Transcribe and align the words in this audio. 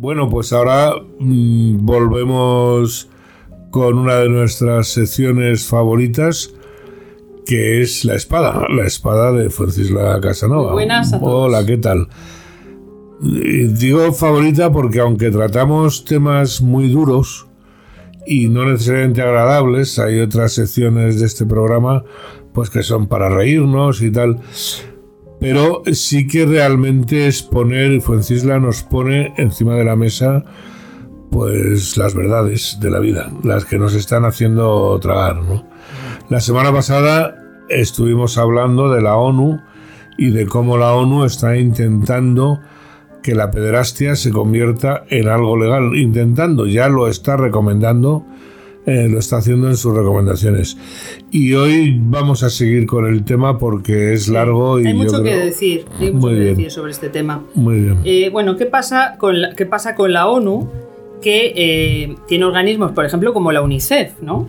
Bueno, 0.00 0.28
pues 0.30 0.52
ahora 0.52 0.92
mm, 1.18 1.84
volvemos 1.84 3.08
con 3.72 3.98
una 3.98 4.14
de 4.18 4.28
nuestras 4.28 4.86
secciones 4.86 5.66
favoritas, 5.66 6.54
que 7.44 7.82
es 7.82 8.04
la 8.04 8.14
espada, 8.14 8.68
la 8.68 8.86
espada 8.86 9.32
de 9.32 9.50
Francisla 9.50 10.20
Casanova. 10.20 10.72
buenas 10.72 11.12
a 11.12 11.18
todos. 11.18 11.48
Hola, 11.48 11.66
¿qué 11.66 11.78
tal? 11.78 12.06
Digo 13.20 14.12
favorita 14.12 14.70
porque 14.70 15.00
aunque 15.00 15.32
tratamos 15.32 16.04
temas 16.04 16.62
muy 16.62 16.88
duros 16.92 17.48
y 18.24 18.48
no 18.48 18.70
necesariamente 18.70 19.20
agradables, 19.20 19.98
hay 19.98 20.20
otras 20.20 20.52
secciones 20.52 21.18
de 21.18 21.26
este 21.26 21.44
programa 21.44 22.04
pues 22.52 22.70
que 22.70 22.84
son 22.84 23.08
para 23.08 23.30
reírnos 23.30 24.00
y 24.02 24.12
tal. 24.12 24.38
Pero 25.40 25.82
sí 25.92 26.26
que 26.26 26.46
realmente 26.46 27.26
es 27.26 27.42
poner, 27.42 27.92
y 27.92 28.00
Fuencisla 28.00 28.58
nos 28.58 28.82
pone 28.82 29.34
encima 29.36 29.74
de 29.74 29.84
la 29.84 29.96
mesa 29.96 30.44
pues 31.30 31.96
las 31.96 32.14
verdades 32.14 32.78
de 32.80 32.90
la 32.90 33.00
vida, 33.00 33.30
las 33.44 33.64
que 33.64 33.78
nos 33.78 33.94
están 33.94 34.24
haciendo 34.24 34.98
tragar. 35.00 35.36
¿no? 35.36 35.64
La 36.28 36.40
semana 36.40 36.72
pasada 36.72 37.36
estuvimos 37.68 38.38
hablando 38.38 38.90
de 38.90 39.02
la 39.02 39.16
ONU 39.16 39.60
y 40.16 40.30
de 40.30 40.46
cómo 40.46 40.78
la 40.78 40.94
ONU 40.94 41.24
está 41.24 41.56
intentando 41.56 42.60
que 43.22 43.34
la 43.34 43.50
pederastia 43.50 44.16
se 44.16 44.30
convierta 44.30 45.04
en 45.08 45.28
algo 45.28 45.56
legal, 45.56 45.96
intentando, 45.96 46.66
ya 46.66 46.88
lo 46.88 47.08
está 47.08 47.36
recomendando, 47.36 48.24
eh, 48.88 49.08
lo 49.08 49.18
está 49.18 49.36
haciendo 49.36 49.68
en 49.68 49.76
sus 49.76 49.94
recomendaciones. 49.94 50.76
Y 51.30 51.52
hoy 51.54 51.98
vamos 52.00 52.42
a 52.42 52.50
seguir 52.50 52.86
con 52.86 53.06
el 53.06 53.24
tema 53.24 53.58
porque 53.58 54.12
es 54.14 54.28
largo 54.28 54.80
y 54.80 54.86
hay 54.86 54.94
mucho 54.94 55.18
yo 55.18 55.22
que 55.24 55.30
creo- 55.30 55.44
decir, 55.44 55.84
hay 56.00 56.10
mucho 56.12 56.26
Muy 56.26 56.34
que 56.34 56.40
bien. 56.40 56.56
decir 56.56 56.70
sobre 56.70 56.92
este 56.92 57.08
tema. 57.08 57.44
Muy 57.54 57.80
bien. 57.80 57.98
Eh, 58.04 58.30
bueno, 58.30 58.56
¿qué 58.56 58.66
pasa, 58.66 59.16
con 59.18 59.40
la, 59.42 59.54
¿qué 59.54 59.66
pasa 59.66 59.94
con 59.94 60.12
la 60.12 60.26
ONU? 60.28 60.68
Que 61.20 61.52
eh, 61.56 62.14
tiene 62.28 62.44
organismos, 62.44 62.92
por 62.92 63.04
ejemplo, 63.04 63.32
como 63.32 63.50
la 63.52 63.60
UNICEF, 63.60 64.20
¿no? 64.22 64.48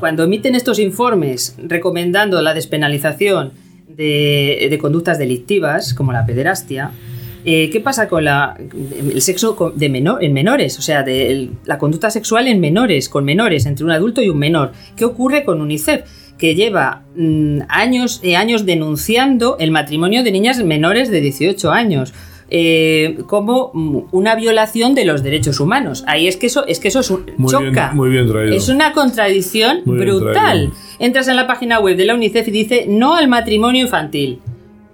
Cuando 0.00 0.24
emiten 0.24 0.54
estos 0.54 0.78
informes 0.78 1.56
recomendando 1.58 2.40
la 2.42 2.54
despenalización 2.54 3.52
de, 3.88 4.66
de 4.70 4.78
conductas 4.78 5.18
delictivas, 5.18 5.94
como 5.94 6.12
la 6.12 6.24
pederastia, 6.26 6.90
eh, 7.44 7.68
¿qué 7.70 7.80
pasa 7.80 8.08
con 8.08 8.24
la, 8.24 8.56
el 9.14 9.20
sexo 9.22 9.54
co- 9.56 9.70
de 9.70 9.88
menor, 9.88 10.22
en 10.24 10.32
menores? 10.32 10.78
O 10.78 10.82
sea, 10.82 11.02
de 11.02 11.30
el- 11.30 11.50
la 11.64 11.78
conducta 11.78 12.10
sexual 12.10 12.48
en 12.48 12.60
menores, 12.60 13.08
con 13.08 13.24
menores, 13.24 13.66
entre 13.66 13.84
un 13.84 13.90
adulto 13.90 14.22
y 14.22 14.28
un 14.28 14.38
menor. 14.38 14.72
¿Qué 14.96 15.04
ocurre 15.04 15.44
con 15.44 15.60
UNICEF? 15.60 16.02
Que 16.38 16.54
lleva 16.54 17.02
mm, 17.16 17.60
años 17.68 18.20
y 18.22 18.34
años 18.34 18.66
denunciando 18.66 19.56
el 19.58 19.70
matrimonio 19.70 20.22
de 20.24 20.32
niñas 20.32 20.62
menores 20.64 21.10
de 21.10 21.20
18 21.20 21.70
años. 21.70 22.12
eh, 22.50 23.18
como 23.26 23.70
mm, 23.72 23.98
una 24.12 24.34
violación 24.36 24.94
de 24.94 25.04
los 25.06 25.22
derechos 25.22 25.60
humanos. 25.60 26.04
Ahí 26.06 26.28
es 26.28 26.36
que 26.36 26.46
eso 26.46 26.66
es 26.66 26.78
que 26.78 26.88
eso 26.88 27.00
es 27.00 27.10
un, 27.10 27.24
Muy 27.38 27.50
choca. 27.50 27.64
bien, 27.70 27.96
muy 27.96 28.10
bien 28.10 28.28
traído. 28.28 28.54
Es 28.54 28.68
una 28.68 28.92
contradicción 28.92 29.80
Muy 29.86 29.96
brutal. 29.98 30.70
Entras 30.98 31.26
en 31.28 31.36
la 31.36 31.46
página 31.46 31.80
web 31.80 31.96
de 31.96 32.04
la 32.04 32.14
UNICEF 32.14 32.46
y 32.48 32.50
dice 32.50 32.84
no 32.86 33.14
al 33.16 33.28
matrimonio 33.28 33.82
infantil. 33.82 34.40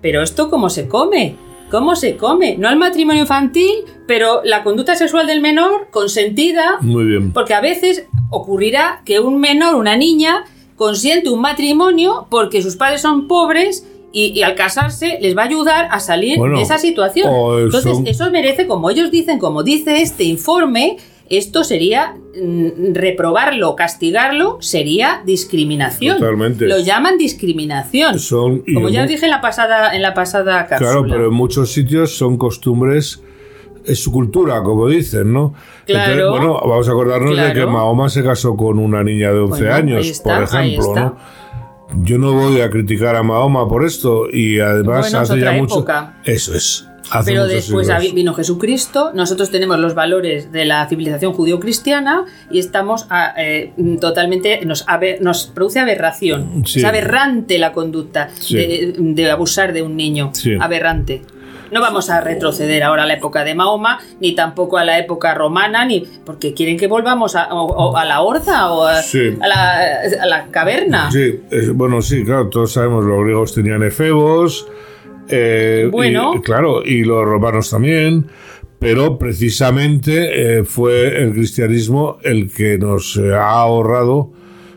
Pero 0.01 0.23
esto 0.23 0.49
cómo 0.49 0.71
se 0.71 0.87
come? 0.89 1.35
¿Cómo 1.71 1.95
se 1.97 2.17
come? 2.17 2.57
No 2.59 2.69
al 2.69 2.77
matrimonio 2.77 3.23
infantil, 3.23 3.71
pero 4.07 4.41
la 4.45 4.63
conducta 4.65 4.97
sexual 4.97 5.27
del 5.27 5.41
menor 5.41 5.89
consentida, 5.91 6.79
Muy 6.81 7.05
bien. 7.05 7.33
porque 7.33 7.55
a 7.55 7.61
veces 7.61 8.07
ocurrirá 8.31 9.03
que 9.05 9.21
un 9.21 9.39
menor, 9.41 9.75
una 9.77 9.97
niña, 9.97 10.45
consiente 10.77 11.31
un 11.31 11.41
matrimonio 11.41 12.27
porque 12.31 12.63
sus 12.63 12.77
padres 12.77 13.03
son 13.03 13.29
pobres 13.29 13.87
y, 14.13 14.33
y 14.37 14.43
al 14.43 14.55
casarse 14.57 15.19
les 15.21 15.37
va 15.37 15.43
a 15.43 15.47
ayudar 15.47 15.89
a 15.93 16.01
salir 16.01 16.39
Bueno, 16.39 16.57
de 16.57 16.63
esa 16.63 16.79
situación. 16.79 17.29
o 17.31 17.59
Entonces, 17.59 17.99
eso 18.07 18.31
merece, 18.31 18.67
como 18.67 18.91
ellos 18.91 19.11
dicen, 19.11 19.39
como 19.39 19.63
dice 19.63 20.03
este 20.03 20.25
informe, 20.25 20.97
esto 21.31 21.63
sería 21.63 22.17
mm, 22.37 22.93
reprobarlo, 22.93 23.77
castigarlo, 23.77 24.59
sería 24.61 25.23
discriminación. 25.25 26.19
Totalmente. 26.19 26.67
Lo 26.67 26.81
llaman 26.81 27.19
discriminación. 27.19 28.19
Son, 28.19 28.65
como 28.75 28.89
ya 28.89 29.05
os 29.05 29.09
dije 29.09 29.25
en 29.25 29.31
la 29.31 29.41
pasada, 29.41 29.95
en 29.95 30.03
la 30.03 30.13
pasada 30.13 30.67
cápsula. 30.67 30.91
Claro, 30.91 31.07
pero 31.09 31.29
en 31.29 31.35
muchos 31.35 31.73
sitios 31.73 32.17
son 32.19 32.37
costumbres, 32.37 33.23
es 33.85 34.03
su 34.03 34.11
cultura, 34.11 34.61
como 34.65 34.89
dicen, 34.89 35.33
¿no? 35.33 35.55
Claro. 35.87 36.31
bueno, 36.31 36.55
vamos 36.55 36.89
a 36.89 36.91
acordarnos 36.91 37.37
de 37.37 37.53
que. 37.53 37.65
Mahoma 37.65 38.09
se 38.09 38.25
casó 38.25 38.57
con 38.57 38.81
una 38.81 39.05
niña 39.05 39.31
de 39.33 39.39
11 39.39 39.63
Bueno, 39.63 39.75
años, 39.75 40.07
está, 40.07 40.35
por 40.35 40.43
ejemplo. 40.43 40.95
¿no? 40.97 41.17
Yo 42.03 42.19
no 42.19 42.33
voy 42.33 42.61
a 42.61 42.71
criticar 42.71 43.17
a 43.17 43.23
Mahoma 43.23 43.69
por 43.69 43.85
esto 43.85 44.29
y 44.31 44.61
además 44.61 45.07
Bueno, 45.11 45.19
hace 45.21 45.41
ya 45.41 45.53
mucho. 45.53 45.75
época. 45.77 46.15
Eso 46.25 46.55
es. 46.55 46.87
hace 47.11 47.33
Pero 47.33 47.47
después 47.49 47.89
siglos. 47.89 48.15
vino 48.15 48.35
Jesucristo, 48.35 49.11
nosotros 49.15 49.51
tenemos 49.51 49.81
los 49.81 49.95
valores 49.95 50.53
de 50.53 50.65
la 50.65 50.87
civilización 50.89 51.33
judío-cristiana 51.33 52.25
y 52.53 52.61
estamos 52.61 53.07
a- 53.11 53.35
eh, 53.37 53.73
totalmente, 54.01 54.65
nos, 54.65 54.85
abe- 54.87 55.19
nos 55.21 55.47
produce 55.49 55.81
aberración. 55.81 56.63
Sí. 56.67 56.79
Es 56.79 56.85
aberrante 56.85 57.59
la 57.59 57.73
conducta 57.73 58.29
Sí. 58.39 58.55
de, 58.57 58.95
de 58.97 59.31
abusar 59.31 59.73
de 59.73 59.83
un 59.83 59.97
niño. 59.97 60.31
Sí. 60.35 60.53
Aberrante. 60.61 61.23
No 61.71 61.81
vamos 61.81 62.11
a 62.11 62.21
retroceder 62.21 62.83
ahora 62.83 63.05
a 63.05 63.07
la 63.07 63.15
época 63.15 63.45
de 63.45 63.55
Mahoma, 63.55 63.99
ni 64.21 64.35
tampoco 64.35 64.77
a 64.79 64.85
la 64.85 64.99
época 64.99 65.35
romana, 65.35 65.85
ni 65.85 66.01
porque 66.25 66.53
quieren 66.55 66.77
que 66.77 66.87
volvamos 66.87 67.37
a, 67.37 67.53
o- 67.55 67.97
a 67.97 68.05
la 68.05 68.21
horda 68.23 68.73
o 68.73 68.85
a, 68.87 69.03
Sí. 69.03 69.37
a 69.41 69.47
la, 69.49 69.81
a 70.23 70.27
la 70.27 70.47
caverna. 70.49 71.11
Sí, 71.11 71.41
bueno, 71.75 72.03
sí, 72.03 72.25
claro, 72.25 72.49
todos 72.49 72.73
sabemos, 72.73 73.05
los 73.05 73.23
griegos 73.25 73.55
tenían 73.55 73.83
efebos, 73.83 74.67
eh, 75.29 75.89
Bueno. 75.91 76.33
y, 76.37 76.41
claro, 76.41 76.83
y 76.85 77.05
los 77.05 77.25
romanos 77.25 77.71
también, 77.71 78.27
pero 78.79 79.19
precisamente 79.19 80.59
eh, 80.61 80.65
fue 80.65 81.23
el 81.23 81.33
cristianismo 81.33 82.19
el 82.23 82.51
que 82.53 82.79
nos 82.79 83.17
eh, 83.17 83.35
ha 83.35 83.51
ahorrado 83.61 84.33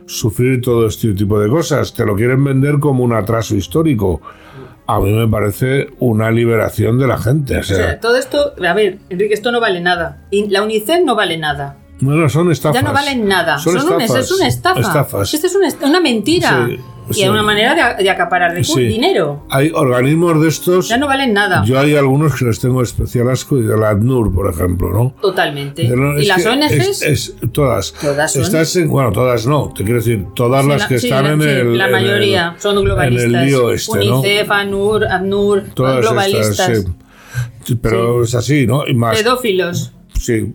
sufrir 0.05 0.61
todo 0.61 0.85
este 0.87 1.13
tipo 1.13 1.39
de 1.39 1.49
cosas. 1.49 1.93
Te 1.93 2.05
lo 2.05 2.15
quieren 2.15 2.43
vender 2.43 2.79
como 2.79 3.03
un 3.03 3.13
atraso 3.13 3.55
histórico. 3.55 4.21
A 4.85 4.99
mí 4.99 5.11
me 5.13 5.27
parece 5.27 5.87
una 5.99 6.29
liberación 6.31 6.99
de 6.99 7.07
la 7.07 7.17
gente. 7.17 7.57
O 7.57 7.61
O 7.61 7.63
sea, 7.63 7.99
todo 7.99 8.17
esto, 8.17 8.53
a 8.67 8.73
ver, 8.73 8.99
Enrique, 9.09 9.33
esto 9.33 9.51
no 9.51 9.59
vale 9.61 9.79
nada. 9.81 10.23
La 10.31 10.61
UNICEF 10.63 11.01
no 11.05 11.15
vale 11.15 11.37
nada. 11.37 11.77
no, 12.01 12.11
no, 12.15 12.27
son 12.27 12.51
estafas. 12.51 12.81
Ya 12.81 12.87
no 12.87 12.93
valen 12.93 13.25
nada. 13.27 13.57
Son 13.59 13.79
Son 13.79 13.93
un- 13.93 14.01
estafas. 14.01 14.25
es 14.25 14.31
una 14.31 14.47
estafa. 14.47 14.79
Estafas. 14.81 15.33
Esto 15.33 15.47
es 15.47 15.55
una, 15.55 15.69
una 15.87 16.01
mentira. 16.01 16.67
Sí, 16.67 16.79
y 17.09 17.13
sí. 17.15 17.23
es 17.23 17.29
una 17.29 17.43
manera 17.43 17.95
de, 17.95 18.03
de 18.03 18.09
acaparar 18.09 18.63
Sí. 18.63 18.81
dinero. 18.85 19.45
Hay 19.49 19.71
organismos 19.73 20.41
de 20.41 20.47
estos. 20.49 20.89
Ya 20.89 20.97
no 20.97 21.07
valen 21.07 21.33
nada. 21.33 21.63
Yo 21.65 21.79
hay 21.79 21.95
algunos 21.95 22.35
que 22.35 22.45
les 22.45 22.59
tengo 22.59 22.81
especial 22.81 23.29
asco, 23.29 23.57
y 23.57 23.63
de 23.63 23.77
la 23.77 23.89
ACNUR, 23.89 24.33
por 24.33 24.49
ejemplo, 24.51 24.89
¿no? 24.91 25.15
Totalmente. 25.21 25.83
¿Y 25.83 26.25
las 26.25 26.45
ONGs? 26.45 26.71
es- 26.71 27.01
es- 27.01 27.35
todas. 27.51 27.93
Todas 27.93 28.31
son. 28.33 28.41
Estás 28.43 28.75
en- 28.75 28.89
bueno, 28.89 29.11
todas 29.11 29.45
no, 29.47 29.73
te 29.75 29.83
quiero 29.83 29.99
decir, 29.99 30.25
todas 30.35 30.63
Sí, 30.63 30.69
las 30.69 30.79
la- 30.81 30.87
que 30.87 30.95
están 30.95 31.25
en 31.25 31.41
el. 31.41 31.77
la 31.77 31.85
en 31.87 31.91
mayoría 31.91 32.51
el- 32.55 32.61
son 32.61 32.83
globalistas. 32.83 33.25
En 33.29 33.35
el 33.35 33.45
lío 33.45 33.71
este, 33.71 34.05
¿no? 34.05 34.19
UNICEF, 34.19 34.51
ANUR, 34.51 35.05
ACNUR, 35.05 35.63
Todas 35.73 36.01
globalistas. 36.01 36.69
estas, 36.69 36.85
Pero 37.81 38.23
es 38.23 38.35
así, 38.35 38.67
¿no? 38.67 38.85
Y 38.87 38.93
más. 38.93 39.17
Pedófilos. 39.17 39.93
Sí, 40.19 40.53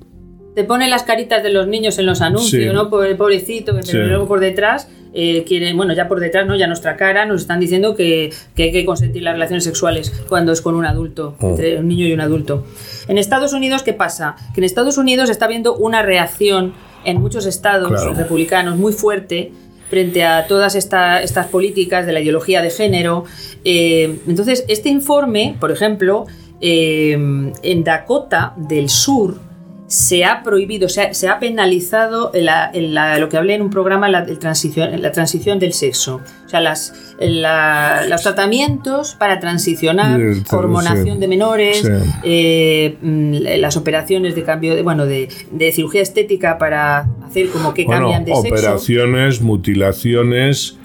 Te 0.58 0.64
ponen 0.64 0.90
las 0.90 1.04
caritas 1.04 1.44
de 1.44 1.50
los 1.50 1.68
niños 1.68 2.00
en 2.00 2.06
los 2.06 2.20
anuncios, 2.20 2.64
Sí. 2.64 2.68
¿no? 2.72 2.90
Pobre- 2.90 3.14
Pobrecito, 3.14 3.74
pero 3.74 3.86
Sí. 3.86 3.96
luego 3.96 4.26
por 4.26 4.40
detrás 4.40 4.88
eh, 5.14 5.44
quieren, 5.46 5.76
bueno, 5.76 5.94
ya 5.94 6.08
por 6.08 6.18
detrás, 6.18 6.48
¿no? 6.48 6.56
Ya 6.56 6.66
nuestra 6.66 6.96
cara 6.96 7.26
nos 7.26 7.42
están 7.42 7.60
diciendo 7.60 7.94
que, 7.94 8.30
que 8.56 8.64
hay 8.64 8.72
que 8.72 8.84
consentir 8.84 9.22
las 9.22 9.34
relaciones 9.34 9.62
sexuales 9.62 10.12
cuando 10.28 10.50
es 10.50 10.60
con 10.60 10.74
un 10.74 10.84
adulto, 10.84 11.36
Oh. 11.38 11.50
entre 11.50 11.78
un 11.78 11.86
niño 11.86 12.06
y 12.08 12.12
un 12.12 12.20
adulto. 12.20 12.66
En 13.06 13.18
Estados 13.18 13.52
Unidos, 13.52 13.84
¿qué 13.84 13.92
pasa? 13.92 14.34
Que 14.52 14.60
en 14.60 14.64
Estados 14.64 14.98
Unidos 14.98 15.30
está 15.30 15.44
habiendo 15.44 15.76
una 15.76 16.02
reacción 16.02 16.72
en 17.04 17.20
muchos 17.20 17.46
estados 17.46 17.88
Claro. 17.88 18.14
republicanos 18.14 18.76
muy 18.76 18.92
fuerte 18.92 19.52
frente 19.88 20.24
a 20.24 20.48
todas 20.48 20.74
esta- 20.74 21.22
estas 21.22 21.46
políticas 21.46 22.04
de 22.04 22.12
la 22.12 22.18
ideología 22.20 22.62
de 22.62 22.70
género. 22.70 23.26
Eh, 23.64 24.18
entonces, 24.26 24.64
este 24.66 24.88
informe, 24.88 25.54
por 25.60 25.70
ejemplo, 25.70 26.26
eh, 26.60 27.12
en 27.12 27.84
Dakota 27.84 28.54
del 28.56 28.88
Sur, 28.88 29.46
se 29.88 30.22
ha 30.26 30.42
prohibido, 30.42 30.88
se 30.90 31.00
ha, 31.00 31.14
se 31.14 31.28
ha 31.28 31.38
penalizado 31.40 32.30
la- 32.34 32.70
la- 32.74 33.18
lo 33.18 33.30
que 33.30 33.38
hablé 33.38 33.54
en 33.54 33.62
un 33.62 33.70
programa, 33.70 34.08
la, 34.10 34.18
el 34.20 34.38
transición, 34.38 35.00
la 35.00 35.12
transición 35.12 35.58
del 35.58 35.72
sexo. 35.72 36.20
O 36.44 36.48
sea, 36.48 36.60
las, 36.60 36.92
la- 37.18 38.04
los 38.06 38.22
tratamientos 38.22 39.14
para 39.14 39.40
transicionar, 39.40 40.20
sí. 40.20 40.42
hormonación 40.54 41.20
de 41.20 41.28
menores, 41.28 41.78
Sí. 41.80 41.88
eh, 42.22 42.96
mm, 43.00 43.36
las 43.60 43.78
operaciones 43.78 44.34
de 44.34 44.42
cambio, 44.44 44.74
de, 44.76 44.82
bueno, 44.82 45.06
de, 45.06 45.30
de 45.52 45.72
cirugía 45.72 46.02
estética 46.02 46.58
para 46.58 47.08
hacer 47.26 47.48
como 47.48 47.72
que 47.72 47.84
bueno, 47.86 48.10
cambian 48.10 48.24
de 48.26 48.34
sexo. 48.36 48.48
operaciones, 48.54 49.40
mutilaciones, 49.40 50.76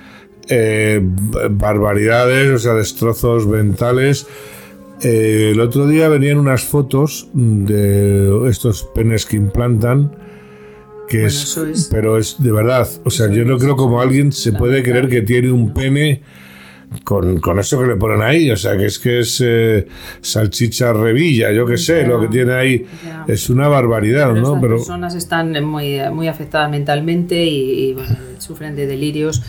eh, 0.47 1.01
barbaridades, 1.51 2.51
o 2.51 2.57
sea, 2.57 2.73
destrozos 2.73 3.47
mentales. 3.47 4.27
Eh, 5.03 5.51
el 5.51 5.59
otro 5.59 5.87
día 5.87 6.07
venían 6.07 6.37
unas 6.37 6.63
fotos 6.63 7.27
de 7.33 8.49
estos 8.49 8.83
penes 8.95 9.25
que 9.25 9.35
implantan, 9.35 10.15
que 11.07 11.23
Bueno, 11.23 11.27
es, 11.27 11.89
pero 11.91 12.17
es 12.17 12.41
de 12.41 12.51
verdad, 12.51 12.87
o 13.03 13.09
sea, 13.09 13.29
yo 13.29 13.43
no 13.43 13.57
creo 13.57 13.75
como 13.75 13.99
alguien 13.99 14.31
se 14.31 14.53
puede 14.53 14.81
creer 14.81 15.09
que 15.09 15.21
tiene 15.21 15.51
un 15.51 15.73
pene 15.73 16.21
con, 17.03 17.39
con 17.39 17.59
eso 17.59 17.79
que 17.81 17.87
le 17.87 17.95
ponen 17.95 18.21
ahí. 18.21 18.51
O 18.51 18.57
sea, 18.57 18.77
que 18.77 18.85
es 18.85 18.99
que 18.99 19.19
es 19.19 19.41
eh, 19.43 19.87
salchicha 20.21 20.93
revilla, 20.93 21.51
yo 21.51 21.65
qué 21.65 21.77
sé, 21.77 22.05
lo 22.05 22.21
que 22.21 22.27
tiene 22.27 22.53
ahí 22.53 22.85
es 23.27 23.49
una 23.49 23.67
barbaridad, 23.67 24.29
Pero 24.29 24.41
¿no? 24.41 24.47
estas 24.47 24.61
Pero 24.61 24.77
personas 24.77 25.15
están 25.15 25.65
muy, 25.65 25.99
muy 26.11 26.27
afectadas 26.27 26.69
mentalmente 26.69 27.43
y, 27.43 27.89
y, 27.89 27.93
bueno, 27.93 28.15
sufren 28.37 28.75
de 28.75 28.87
delirios. 28.87 29.41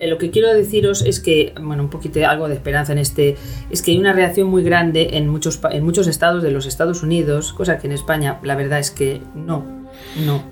Eh, 0.00 0.06
lo 0.08 0.18
que 0.18 0.30
quiero 0.30 0.52
deciros 0.54 1.02
es 1.02 1.20
que, 1.20 1.54
bueno, 1.60 1.82
un 1.82 1.90
poquito 1.90 2.24
algo 2.26 2.48
de 2.48 2.54
esperanza 2.54 2.92
en 2.92 2.98
este, 2.98 3.36
es 3.70 3.82
que 3.82 3.90
hay 3.90 3.98
una 3.98 4.12
reacción 4.12 4.48
muy 4.48 4.62
grande 4.62 5.10
en 5.12 5.28
muchos, 5.28 5.60
en 5.70 5.84
muchos 5.84 6.06
estados 6.06 6.42
de 6.42 6.50
los 6.50 6.66
Estados 6.66 7.02
Unidos, 7.02 7.52
cosa 7.52 7.78
que 7.78 7.86
en 7.86 7.92
España 7.92 8.38
la 8.42 8.54
verdad 8.54 8.78
es 8.78 8.90
que 8.90 9.20
no, 9.34 9.64
no. 10.24 10.42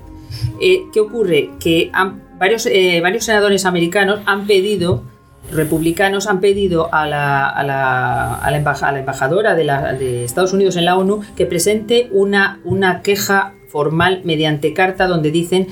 Eh, 0.61 0.81
¿Qué 0.93 0.99
ocurre? 0.99 1.51
Que 1.59 1.91
varios, 2.37 2.65
eh, 2.65 2.99
varios 3.01 3.23
senadores 3.23 3.65
americanos 3.65 4.19
han 4.25 4.45
pedido, 4.45 5.03
republicanos 5.51 6.27
han 6.27 6.41
pedido 6.41 6.93
a 6.93 7.07
la, 7.07 7.47
a 7.47 7.63
la, 7.63 8.35
a 8.35 8.51
la 8.51 8.99
embajadora 8.99 9.55
de, 9.55 9.63
de 9.97 10.25
Estados 10.25 10.51
Unidos 10.51 10.75
en 10.75 10.85
la 10.85 10.97
ONU 10.97 11.21
que 11.37 11.45
presente 11.45 12.09
una, 12.11 12.59
una 12.65 13.01
queja 13.01 13.53
formal 13.69 14.21
mediante 14.23 14.73
carta 14.73 15.07
donde 15.07 15.31
dicen, 15.31 15.67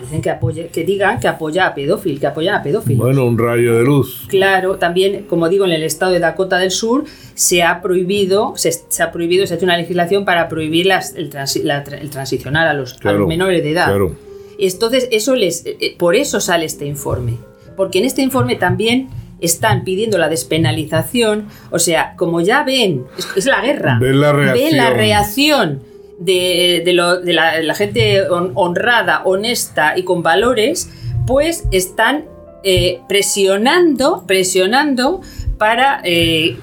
dicen 0.00 0.22
que, 0.22 0.68
que 0.72 0.84
digan 0.84 1.20
que 1.20 1.28
apoya 1.28 1.66
a 1.66 1.74
pedófilos, 1.74 2.20
que 2.20 2.26
apoyan 2.26 2.54
a 2.56 2.62
pedófilos. 2.62 2.98
bueno, 3.04 3.24
un 3.26 3.38
rayo 3.38 3.76
de 3.76 3.84
luz. 3.84 4.24
Claro, 4.28 4.76
también, 4.76 5.26
como 5.28 5.48
digo, 5.48 5.64
en 5.64 5.72
el 5.72 5.82
estado 5.82 6.12
de 6.12 6.18
Dakota 6.20 6.58
del 6.58 6.70
Sur 6.70 7.04
se 7.34 7.62
ha 7.62 7.80
prohibido, 7.82 8.54
se, 8.56 8.72
se 8.72 9.02
ha 9.02 9.12
prohibido, 9.12 9.46
se 9.46 9.54
ha 9.54 9.56
hecho 9.56 9.66
una 9.66 9.76
legislación 9.76 10.24
para 10.24 10.48
prohibir 10.48 10.86
las- 10.86 11.14
el, 11.14 11.30
transi- 11.30 11.62
la 11.62 11.78
el 11.82 12.10
transicionar 12.10 12.66
a 12.68 12.74
los, 12.74 12.94
a 12.94 12.98
Claro, 12.98 13.18
los 13.20 13.28
menores 13.28 13.62
de 13.62 13.70
edad. 13.72 13.86
claro. 13.86 14.16
Entonces, 14.58 15.08
eso 15.10 15.34
les, 15.36 15.64
eh, 15.64 15.76
eh, 15.80 15.96
por 15.98 16.14
eso 16.16 16.40
sale 16.40 16.66
este 16.66 16.84
informe. 16.86 17.38
Porque 17.76 17.98
en 17.98 18.04
este 18.04 18.20
informe 18.22 18.56
también 18.56 19.08
están 19.40 19.84
pidiendo 19.84 20.18
la 20.18 20.28
despenalización. 20.28 21.46
O 21.70 21.78
sea, 21.78 22.14
como 22.16 22.40
ya 22.42 22.62
ven, 22.64 23.04
es, 23.16 23.26
es 23.36 23.46
la 23.46 23.62
guerra. 23.62 23.98
Ven 23.98 24.20
la 24.20 24.32
Ven 24.32 24.76
la 24.76 24.90
reacción. 24.90 25.82
De, 26.20 26.82
de 26.84 26.92
lo- 26.92 27.18
de 27.20 27.32
la, 27.32 27.60
la 27.60 27.74
gente 27.74 28.22
hon- 28.30 28.52
honrada, 28.54 29.22
honesta 29.24 29.98
y 29.98 30.04
con 30.04 30.22
valores, 30.22 30.88
pues 31.26 31.64
están 31.72 32.26
eh, 32.62 33.00
presionando, 33.08 34.24
presionando 34.26 35.20
para 35.58 36.00
eh, 36.04 36.56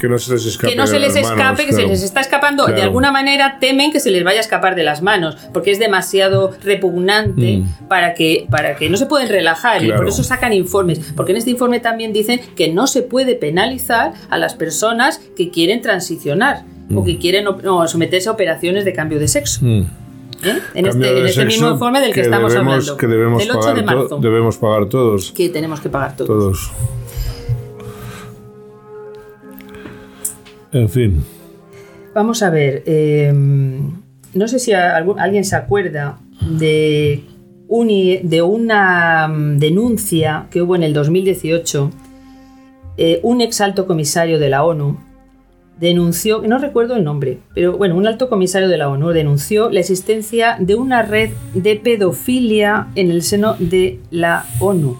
Que 0.00 0.08
no 0.08 0.18
se 0.18 0.32
les 0.34 0.44
escape. 0.44 0.72
que 0.72 0.76
no 0.76 0.86
se 0.86 0.98
les 0.98 1.14
manos, 1.14 1.18
se 2.00 2.04
está 2.04 2.20
escapando. 2.20 2.66
De 2.66 2.82
alguna 2.82 3.10
manera 3.10 3.56
temen 3.60 3.92
que 3.92 4.00
se 4.00 4.10
les 4.10 4.22
vaya 4.24 4.38
a 4.38 4.40
escapar 4.42 4.74
de 4.74 4.82
las 4.84 5.00
manos, 5.00 5.36
porque 5.54 5.70
es 5.70 5.78
demasiado 5.78 6.52
repugnante 6.62 7.58
Mm. 7.58 7.88
para, 7.88 8.12
que, 8.14 8.46
para 8.50 8.76
que 8.76 8.90
no 8.90 8.96
se 8.98 9.06
pueden 9.06 9.28
relajar. 9.28 9.82
Y 9.82 9.90
por 9.92 10.06
eso 10.08 10.22
sacan 10.22 10.52
informes. 10.52 11.00
Porque 11.16 11.32
en 11.32 11.38
este 11.38 11.50
informe 11.50 11.80
también 11.80 12.12
dicen 12.12 12.40
que 12.56 12.68
no 12.72 12.86
se 12.86 13.02
puede 13.02 13.34
penalizar 13.36 14.12
a 14.28 14.36
las 14.38 14.54
personas 14.54 15.18
que 15.36 15.50
quieren 15.50 15.80
transicionar 15.80 16.62
o 16.94 17.04
que 17.04 17.18
quieren 17.18 17.46
op- 17.48 17.64
o 17.66 17.86
someterse 17.88 18.28
a 18.28 18.32
operaciones 18.32 18.84
de 18.84 18.92
cambio 18.92 19.18
de 19.18 19.28
sexo. 19.28 19.64
Mm. 19.64 19.80
¿eh? 20.44 20.58
En 20.74 20.86
este, 20.86 21.18
en 21.20 21.26
este 21.26 21.44
mismo 21.46 21.70
informe 21.70 22.00
del 22.00 22.12
que, 22.12 22.20
estamos 22.20 22.52
debemos, 22.52 22.74
hablando. 22.74 22.96
Que 22.96 23.06
debemos 23.06 23.38
del 23.42 23.50
8 23.50 23.60
pagar 23.60 23.76
de 23.76 23.82
marzo. 23.82 24.18
debemos 24.18 24.56
pagar 24.58 24.86
todos. 24.88 25.32
Que 25.32 25.48
tenemos 25.48 25.80
que 25.80 25.88
pagar 25.88 26.14
todos. 26.16 26.28
Todos. 26.28 26.70
En 30.72 30.88
fin. 30.88 31.24
Vamos 32.14 32.42
a 32.42 32.50
ver, 32.50 32.82
eh, 32.86 33.32
no 34.34 34.48
sé 34.48 34.58
si 34.58 34.72
algún- 34.72 35.18
alguien 35.20 35.44
se 35.44 35.56
acuerda 35.56 36.18
de, 36.40 37.22
un 37.68 37.90
i- 37.90 38.18
de 38.22 38.42
una 38.42 39.28
mm, 39.28 39.58
denuncia 39.58 40.46
que 40.50 40.62
hubo 40.62 40.76
en 40.76 40.82
el 40.82 40.92
2018. 40.94 41.90
Eh, 42.98 43.20
un 43.22 43.40
ex 43.42 43.60
alto 43.60 43.86
comisario 43.86 44.38
de 44.38 44.48
la 44.48 44.64
ONU 44.64 44.98
denunció, 45.78 46.42
no 46.42 46.58
recuerdo 46.58 46.96
el 46.96 47.04
nombre, 47.04 47.38
pero 47.54 47.76
bueno, 47.76 47.96
un 47.96 48.06
alto 48.06 48.28
comisario 48.28 48.68
de 48.68 48.78
la 48.78 48.88
ONU 48.88 49.10
denunció 49.10 49.70
la 49.70 49.80
existencia 49.80 50.56
de 50.58 50.74
una 50.74 51.02
red 51.02 51.30
de 51.54 51.76
pedofilia 51.76 52.88
en 52.94 53.10
el 53.10 53.22
seno 53.22 53.56
de 53.58 54.00
la 54.10 54.46
ONU. 54.60 54.98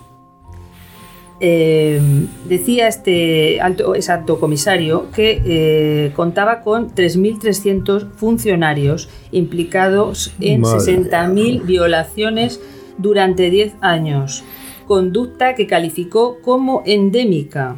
Eh, 1.38 2.00
decía 2.48 2.88
este 2.88 3.60
alto, 3.60 3.94
ese 3.94 4.10
alto 4.10 4.40
comisario 4.40 5.10
que 5.14 5.42
eh, 5.44 6.12
contaba 6.14 6.62
con 6.62 6.94
3.300 6.94 8.10
funcionarios 8.12 9.10
implicados 9.32 10.32
en 10.40 10.62
Madre 10.62 10.98
60.000 10.98 11.66
violaciones 11.66 12.60
durante 12.96 13.50
10 13.50 13.74
años, 13.82 14.44
conducta 14.86 15.54
que 15.54 15.66
calificó 15.66 16.38
como 16.40 16.82
endémica. 16.86 17.76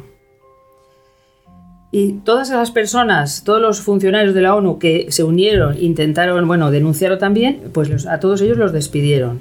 Y 1.91 2.13
todas 2.23 2.49
esas 2.49 2.69
personas, 2.71 3.43
todos 3.43 3.61
los 3.61 3.79
funcionarios 3.81 4.35
de 4.35 4.41
la 4.41 4.55
ONU 4.55 4.77
que 4.77 5.07
se 5.09 5.23
unieron, 5.23 5.75
intentaron, 5.81 6.47
bueno, 6.47 6.69
denunciarlo 6.69 7.17
también, 7.17 7.61
pues 7.73 7.89
los- 7.89 8.05
a 8.05 8.19
todos 8.19 8.41
ellos 8.41 8.57
los 8.57 8.71
despidieron. 8.73 9.39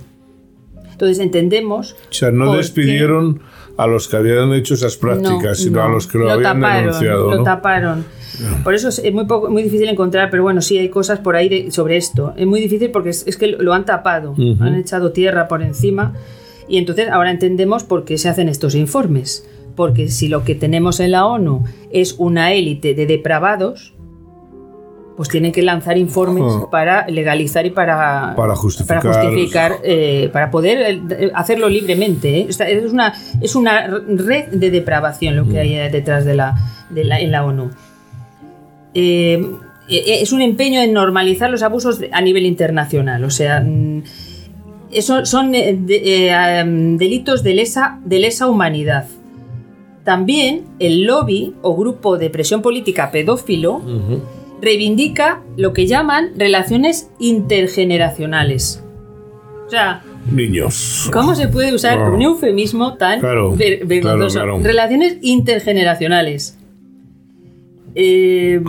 Entonces 0.91 1.19
entendemos 1.21 1.95
O 2.11 2.13
sea, 2.13 2.31
no 2.31 2.55
despidieron 2.57 3.41
a 3.77 3.87
los 3.87 4.09
que 4.09 4.17
habían 4.17 4.53
hecho 4.55 4.75
esas 4.75 4.97
prácticas, 4.97 5.59
sino 5.59 5.79
no, 5.79 5.85
a 5.85 5.89
los 5.91 6.07
que 6.09 6.19
lo, 6.19 6.31
habían 6.31 6.61
taparon, 6.61 6.85
denunciado. 6.87 7.31
Lo 7.31 7.37
¿no? 7.37 7.43
taparon. 7.45 8.05
Por 8.65 8.75
eso 8.75 8.89
es 8.89 9.13
muy, 9.13 9.27
poco, 9.27 9.49
muy 9.51 9.63
difícil 9.63 9.89
encontrar, 9.89 10.31
pero 10.31 10.43
bueno, 10.43 10.61
sí 10.63 10.79
hay 10.79 10.89
cosas 10.89 11.21
por 11.21 11.37
ahí 11.37 11.49
de- 11.49 11.71
sobre 11.71 11.97
esto. 11.97 12.33
Es 12.37 12.47
muy 12.47 12.61
difícil 12.61 12.91
porque 12.91 13.11
es, 13.11 13.25
es 13.27 13.37
que 13.37 13.47
lo 13.49 13.75
han 13.75 13.85
tapado, 13.85 14.35
han 14.61 14.75
echado 14.75 15.13
tierra 15.13 15.47
por 15.49 15.63
encima 15.63 16.15
y 16.69 16.79
entonces 16.79 17.09
ahora 17.11 17.31
entendemos 17.31 17.85
por 17.85 18.05
qué 18.05 18.19
se 18.19 18.29
hacen 18.29 18.49
estos 18.49 18.75
informes. 18.75 19.47
Porque 19.79 20.09
si 20.09 20.27
lo 20.27 20.43
que 20.43 20.57
tenemos 20.57 20.99
en 20.99 21.13
la 21.13 21.25
ONU 21.25 21.63
es 21.93 22.17
una 22.19 22.53
élite 22.53 22.95
de 22.95 23.07
depravados, 23.07 23.95
pues 25.17 25.29
tienen 25.29 25.53
que 25.53 25.63
lanzar 25.63 25.97
informes 25.97 26.53
para 26.71 27.07
legalizar 27.09 27.65
y 27.65 27.71
para, 27.71 28.35
Para 28.37 28.55
justificar- 28.57 29.03
para, 29.03 29.23
justificar, 29.23 29.73
eh, 29.85 30.31
para 30.33 30.51
poder 30.51 31.01
eh, 31.11 31.31
hacerlo 31.33 31.69
libremente. 31.69 32.41
¿eh? 32.41 32.47
O 32.49 32.53
sea, 32.53 32.69
es, 32.69 32.93
una, 32.93 33.15
es 33.41 33.55
una 33.55 33.87
red 33.87 34.47
de 34.49 34.71
depravación 34.73 35.37
lo 35.37 35.49
que 35.49 35.61
hay 35.61 35.75
eh, 35.75 35.91
detrás 35.91 36.25
de 36.25 36.35
la, 36.35 36.57
de 36.91 37.05
la, 37.05 37.21
en 37.21 37.31
la 37.31 37.45
ONU. 37.45 37.71
Eh, 38.95 39.45
es 39.89 40.33
un 40.33 40.43
empeño 40.43 40.81
en 40.81 40.93
normalizar 40.93 41.51
los 41.51 41.63
abusos 41.63 42.01
a 42.13 42.21
nivel 42.21 42.47
internacional. 42.47 43.23
O 43.25 43.31
sea, 43.31 43.61
mm, 43.61 44.03
eso 44.93 45.25
son 45.25 45.53
de- 45.53 45.79
delitos 46.99 47.45
de 47.45 47.55
lesa, 47.55 48.01
de 48.05 48.19
lesa 48.19 48.49
humanidad. 48.49 49.07
También 50.09 50.63
el 50.79 51.03
lobby 51.03 51.53
o 51.61 51.77
grupo 51.77 52.17
de 52.17 52.31
presión 52.31 52.63
política 52.63 53.11
pedófilo 53.11 53.83
reivindica 54.63 55.43
lo 55.59 55.75
que 55.75 55.87
llaman 55.87 56.31
relaciones 56.35 57.11
intergeneracionales. 57.19 58.83
O 59.67 59.69
sea, 59.71 60.03
Niños. 60.33 61.11
¿cómo 61.13 61.35
se 61.35 61.49
puede 61.49 61.75
usar 61.75 61.99
Wow. 61.99 62.15
un 62.15 62.23
eufemismo 62.23 62.95
tan 62.95 63.21
Claro, 63.21 63.55
ver- 63.55 63.85
vergonzoso? 63.85 64.33
claro, 64.39 64.53
claro. 64.55 64.67
Relaciones 64.67 65.19
intergeneracionales. 65.21 66.57
Eh, 67.95 68.63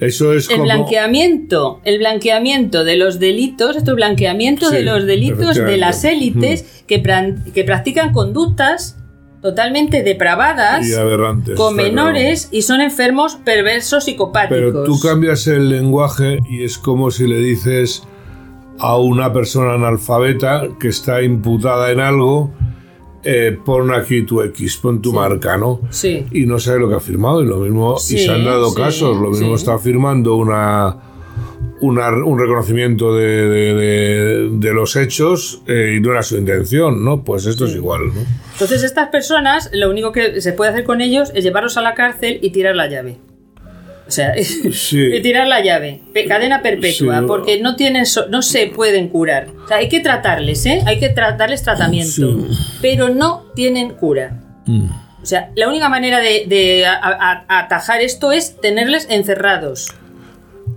Eso 0.00 0.32
es 0.32 0.48
el 0.50 0.56
como. 0.56 0.64
blanqueamiento, 0.64 1.82
el 1.84 1.98
blanqueamiento 1.98 2.82
de 2.82 2.96
los 2.96 3.20
delitos, 3.20 3.76
esto 3.76 3.92
es 3.92 3.96
blanqueamiento 3.96 4.70
Sí, 4.70 4.74
de 4.74 4.82
los 4.82 5.06
delitos 5.06 5.54
de 5.54 5.76
las 5.76 6.02
élites 6.04 6.82
que 6.88 6.98
practican 7.64 8.12
conductas 8.12 8.96
totalmente 9.44 10.02
depravadas 10.02 10.88
Y 10.88 10.94
aberrantes. 10.94 11.54
con 11.54 11.74
claro. 11.74 11.90
menores 11.90 12.48
y 12.50 12.62
son 12.62 12.80
enfermos 12.80 13.36
perversos 13.44 14.04
psicopáticos. 14.04 14.56
Pero 14.72 14.84
tú 14.84 14.98
cambias 14.98 15.46
el 15.48 15.68
lenguaje 15.68 16.38
y 16.48 16.64
es 16.64 16.78
como 16.78 17.10
si 17.10 17.26
le 17.26 17.36
dices 17.36 18.04
a 18.78 18.96
una 18.96 19.34
persona 19.34 19.74
analfabeta 19.74 20.62
que 20.80 20.88
está 20.88 21.20
imputada 21.20 21.90
en 21.90 22.00
algo, 22.00 22.52
eh, 23.22 23.58
pon 23.62 23.92
aquí 23.92 24.22
tu 24.22 24.40
X, 24.40 24.78
pon 24.78 25.02
tu 25.02 25.12
marca, 25.12 25.58
¿no? 25.58 25.82
Sí. 25.90 26.24
Y 26.32 26.46
no 26.46 26.58
sabe 26.58 26.78
lo 26.80 26.88
que 26.88 26.94
ha 26.94 27.00
firmado. 27.00 27.42
Y 27.42 27.46
lo 27.46 27.58
mismo, 27.58 27.98
Sí, 27.98 28.16
y 28.16 28.20
se 28.20 28.30
han 28.30 28.46
dado 28.46 28.70
sí, 28.70 28.76
casos, 28.76 29.14
lo 29.14 29.28
mismo 29.28 29.56
está 29.56 29.78
firmando 29.78 30.36
una, 30.36 30.96
una- 31.86 32.08
un 32.24 32.38
reconocimiento 32.38 33.14
de, 33.16 33.48
de- 33.48 33.74
de- 33.74 34.48
de 34.52 34.72
los 34.74 34.96
hechos 34.96 35.62
eh, 35.66 35.94
y 35.96 36.00
no 36.00 36.10
era 36.12 36.22
su 36.22 36.36
intención, 36.36 37.04
¿no? 37.04 37.22
Pues 37.24 37.46
esto 37.46 37.66
es 37.66 37.74
igual, 37.74 38.06
¿no? 38.14 38.20
Entonces 38.52 38.82
estas 38.82 39.08
personas, 39.08 39.70
lo 39.72 39.90
único 39.90 40.12
que 40.12 40.40
se 40.40 40.52
puede 40.52 40.70
hacer 40.70 40.84
con 40.84 41.00
ellos 41.00 41.30
es 41.34 41.44
llevarlos 41.44 41.76
a 41.76 41.82
la 41.82 41.94
cárcel 41.94 42.38
y 42.42 42.50
tirar 42.50 42.74
la 42.76 42.86
llave. 42.88 43.16
O 44.06 44.10
sea, 44.10 44.34
Sí. 44.72 45.00
y 45.00 45.22
tirar 45.22 45.46
la 45.48 45.62
llave, 45.62 46.00
cadena 46.28 46.60
perpetua, 46.62 47.20
Sí. 47.20 47.24
porque 47.26 47.60
no 47.60 47.74
tienen, 47.76 48.06
so- 48.06 48.26
no 48.28 48.42
se 48.42 48.66
pueden 48.66 49.08
curar. 49.08 49.48
O 49.64 49.68
sea, 49.68 49.78
hay 49.78 49.88
que 49.88 50.00
tratarles, 50.00 50.64
¿eh? 50.66 50.80
Hay 50.86 50.98
que 51.00 51.14
tra- 51.14 51.36
darles 51.36 51.62
tratamiento, 51.62 52.46
pero 52.82 53.08
no 53.08 53.46
tienen 53.54 53.90
cura. 53.90 54.40
Mm. 54.66 54.86
O 55.22 55.26
sea, 55.26 55.50
la 55.56 55.68
única 55.68 55.88
manera 55.88 56.18
de, 56.20 56.44
de 56.46 56.84
a- 56.86 56.94
a- 57.48 57.60
atajar 57.60 58.02
esto 58.02 58.30
es 58.30 58.60
tenerles 58.60 59.06
encerrados. 59.10 59.88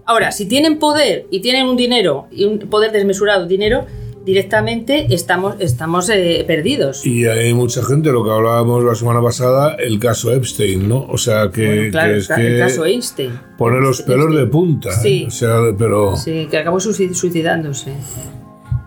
Ahora, 0.08 0.32
si 0.32 0.46
tienen 0.48 0.80
poder 0.80 1.28
y 1.30 1.42
tienen 1.42 1.68
un 1.68 1.76
dinero, 1.78 2.28
y 2.32 2.46
un 2.46 2.60
poder 2.60 2.92
desmesurado, 2.92 3.46
dinero, 3.46 3.86
directamente 4.26 5.08
estamos, 5.14 5.56
estamos 5.60 6.10
eh, 6.10 6.44
perdidos. 6.48 7.06
Y 7.06 7.26
hay 7.26 7.54
mucha 7.54 7.84
gente, 7.84 8.12
lo 8.12 8.24
que 8.24 8.32
hablábamos 8.32 8.84
la 8.84 8.96
semana 8.96 9.22
pasada, 9.22 9.76
el 9.76 10.00
caso 10.00 10.32
Epstein, 10.34 10.88
¿no? 10.90 11.06
O 11.10 11.18
sea, 11.18 11.50
que, 11.52 11.66
Bueno, 11.66 11.92
claro, 11.92 12.12
que 12.14 12.18
es 12.20 12.30
el 12.30 12.36
que 12.54 12.60
caso 12.60 12.86
Einstein. 12.86 13.40
pone 13.58 13.80
los 13.80 14.02
pelos 14.02 14.36
de 14.36 14.46
punta. 14.48 14.90
¿eh? 14.90 14.94
Sí. 15.02 15.26
O 15.28 15.32
sea, 15.32 15.56
pero, 15.78 16.16
Sí, 16.18 16.48
que 16.50 16.58
acabó 16.58 16.78
suicid- 16.80 17.14
suicidándose. 17.14 17.94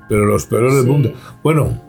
pero 0.08 0.26
los 0.26 0.44
pelos 0.46 0.74
de 0.74 0.82
punta. 0.90 1.10
Bueno, 1.42 1.80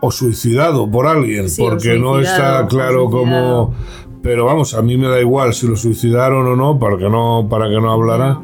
o 0.00 0.10
suicidado 0.10 0.90
por 0.90 1.06
alguien, 1.06 1.48
Sí, 1.50 1.60
porque 1.62 1.98
no 1.98 2.20
está 2.20 2.66
claro 2.68 3.10
cómo. 3.10 3.74
Pero 4.22 4.44
vamos, 4.44 4.74
a 4.74 4.82
mí 4.82 4.96
me 4.96 5.08
da 5.08 5.20
igual 5.20 5.54
si 5.54 5.66
lo 5.66 5.76
suicidaron 5.76 6.46
o 6.46 6.54
no, 6.56 6.78
para 6.78 6.96
que 6.98 7.08
no, 7.08 7.46
para 7.48 7.68
que 7.68 7.80
no 7.80 7.90
hablara. 7.92 8.38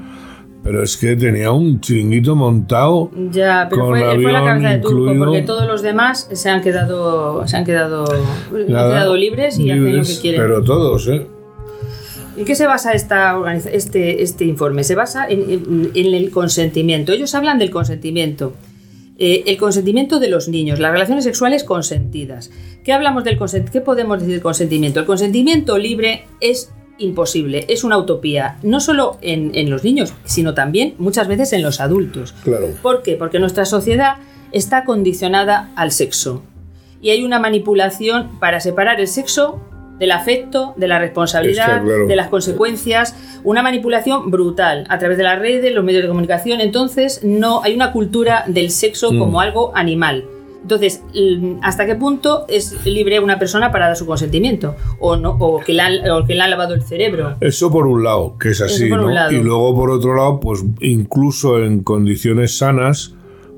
Pero 0.62 0.83
es 0.83 0.97
que 0.97 1.14
tenía 1.14 1.52
un 1.52 1.80
chiringuito 1.80 2.35
montado. 2.35 3.11
Ya, 3.30 3.68
pero 3.71 3.83
Con 3.83 3.90
fue, 3.99 4.21
fue 4.23 4.33
la 4.33 4.45
cabeza 4.45 4.68
de 4.71 4.78
turco, 4.78 5.14
porque 5.18 5.42
todos 5.42 5.66
los 5.68 5.80
demás 5.83 6.28
se 6.33 6.50
han 6.50 6.61
quedado, 6.61 7.47
se 7.47 7.56
han 7.56 7.64
quedado, 7.64 8.04
han 8.11 8.73
nada, 8.73 8.88
quedado 8.95 9.16
libres 9.16 9.59
y 9.61 9.71
hacen 9.71 9.97
lo 9.97 10.02
que 10.02 10.18
quieren. 10.21 10.40
Pero 10.40 10.64
todos, 10.64 11.06
¿eh? 11.06 11.26
¿En 12.37 12.45
qué 12.45 12.54
se 12.56 12.66
basa 12.66 12.92
esta 12.92 13.37
este, 13.54 14.23
este 14.23 14.45
informe? 14.45 14.83
Se 14.83 14.95
basa 14.97 15.26
en, 15.28 15.50
en- 15.50 15.90
en 15.95 16.14
el 16.14 16.30
consentimiento. 16.30 17.12
Ellos 17.12 17.35
hablan 17.35 17.59
del 17.59 17.71
consentimiento. 17.71 18.52
Eh, 19.18 19.44
el 19.46 19.56
consentimiento 19.56 20.20
de 20.20 20.28
los 20.28 20.49
niños, 20.49 20.78
las 20.78 20.92
relaciones 20.92 21.25
sexuales 21.25 21.64
consentidas. 21.64 22.50
¿Qué 22.85 22.92
hablamos 22.92 23.25
del 23.25 23.38
consentimiento? 23.38 23.73
¿Qué 23.73 23.80
podemos 23.80 24.18
decir 24.18 24.35
del 24.35 24.42
consentimiento? 24.42 25.00
El 25.00 25.06
consentimiento 25.06 25.78
libre 25.78 26.26
es 26.40 26.70
imposible, 26.99 27.64
es 27.68 27.82
una 27.85 27.96
utopía, 27.99 28.58
no 28.62 28.80
solo 28.80 29.18
en, 29.23 29.54
en 29.54 29.70
los 29.70 29.85
niños, 29.85 30.12
sino 30.25 30.54
también 30.54 30.94
muchas 30.99 31.28
veces 31.28 31.52
en 31.54 31.62
los 31.62 31.80
adultos. 31.80 32.35
Claro. 32.44 32.68
¿Por 32.82 33.02
qué? 33.02 33.16
Porque 33.16 33.38
nuestra 33.38 33.64
sociedad 33.64 34.16
está 34.52 34.85
condicionada 34.85 35.73
al 35.76 35.92
sexo. 35.92 36.42
Y 37.00 37.11
hay 37.11 37.25
una 37.25 37.38
manipulación 37.38 38.38
para 38.38 38.61
separar 38.61 39.00
el 39.00 39.08
sexo 39.08 39.61
del 39.99 40.12
afecto, 40.12 40.75
de 40.76 40.88
la 40.88 40.99
responsabilidad, 40.99 41.83
claro. 41.83 42.07
de 42.07 42.17
las 42.17 42.29
consecuencias, 42.29 43.15
una 43.45 43.62
manipulación 43.62 44.31
brutal 44.31 44.85
a 44.88 44.99
través 44.99 45.17
de 45.19 45.25
las 45.25 45.38
redes, 45.38 45.75
los 45.75 45.85
medios 45.85 46.03
de 46.03 46.09
comunicación. 46.09 46.61
Entonces, 46.61 47.21
no 47.25 47.62
hay 47.62 47.75
una 47.75 47.93
cultura 47.93 48.45
del 48.47 48.71
sexo 48.71 49.12
Mm. 49.12 49.19
como 49.19 49.41
algo 49.41 49.73
animal. 49.75 50.25
Entonces, 50.62 51.00
mm, 51.15 51.59
¿hasta 51.62 51.87
qué 51.87 51.95
punto 51.95 52.45
es 52.49 52.85
libre 52.85 53.21
una 53.21 53.38
persona 53.38 53.71
para 53.71 53.87
dar 53.87 53.97
su 53.97 54.05
consentimiento? 54.05 54.75
O 54.99 55.17
no, 55.17 55.37
o 55.38 55.61
que 55.61 55.73
le 55.73 55.81
han, 55.81 56.11
o 56.11 56.26
que 56.26 56.35
le 56.35 56.41
han 56.41 56.50
lavado 56.50 56.75
el 56.75 56.83
cerebro. 56.83 57.37
Eso 57.41 57.71
por 57.71 57.87
un 57.87 58.03
lado, 58.03 58.37
que 58.37 58.50
es 58.50 58.61
así, 58.61 58.91
¿no? 58.91 59.09
Y 59.31 59.37
luego 59.37 59.76
por 59.76 59.91
otro 59.91 60.17
lado, 60.17 60.41
pues 60.41 60.65
incluso 60.81 61.62
en 61.62 61.85
condiciones 61.85 62.59
sanas, 62.59 63.15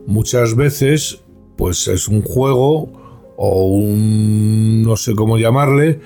muchas 0.07 0.55
veces, 0.55 1.23
pues 1.57 1.89
es 1.89 2.09
un 2.09 2.21
juego 2.21 2.91
o 3.39 3.65
un 3.69 4.83
no 4.83 4.97
sé 4.97 5.15
cómo 5.15 5.39
llamarle, 5.39 6.01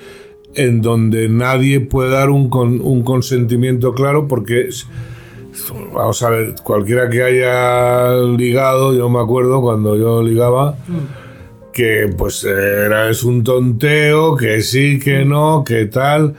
en 0.55 0.83
donde 0.83 1.29
nadie 1.29 1.81
puede 1.81 2.11
dar 2.11 2.31
un, 2.31 2.49
con- 2.51 2.81
un 2.81 3.03
consentimiento 3.03 3.93
claro 3.95 4.29
porque 4.29 4.69
es- 4.69 4.87
vamos 5.95 6.23
a 6.23 6.31
ver, 6.31 6.55
cualquiera 6.65 7.09
que 7.11 7.23
haya 7.23 8.15
ligado, 8.37 8.95
yo 8.95 9.09
me 9.09 9.21
acuerdo 9.21 9.61
cuando 9.61 9.97
yo 9.97 10.23
ligaba, 10.23 10.77
que 11.73 12.11
pues 12.17 12.45
era 12.45 13.09
es 13.11 13.23
un 13.25 13.45
tonteo, 13.45 14.37
que 14.37 14.61
sí, 14.63 14.99
que 14.99 15.25
no, 15.25 15.63
que 15.67 15.87
tal, 15.87 16.35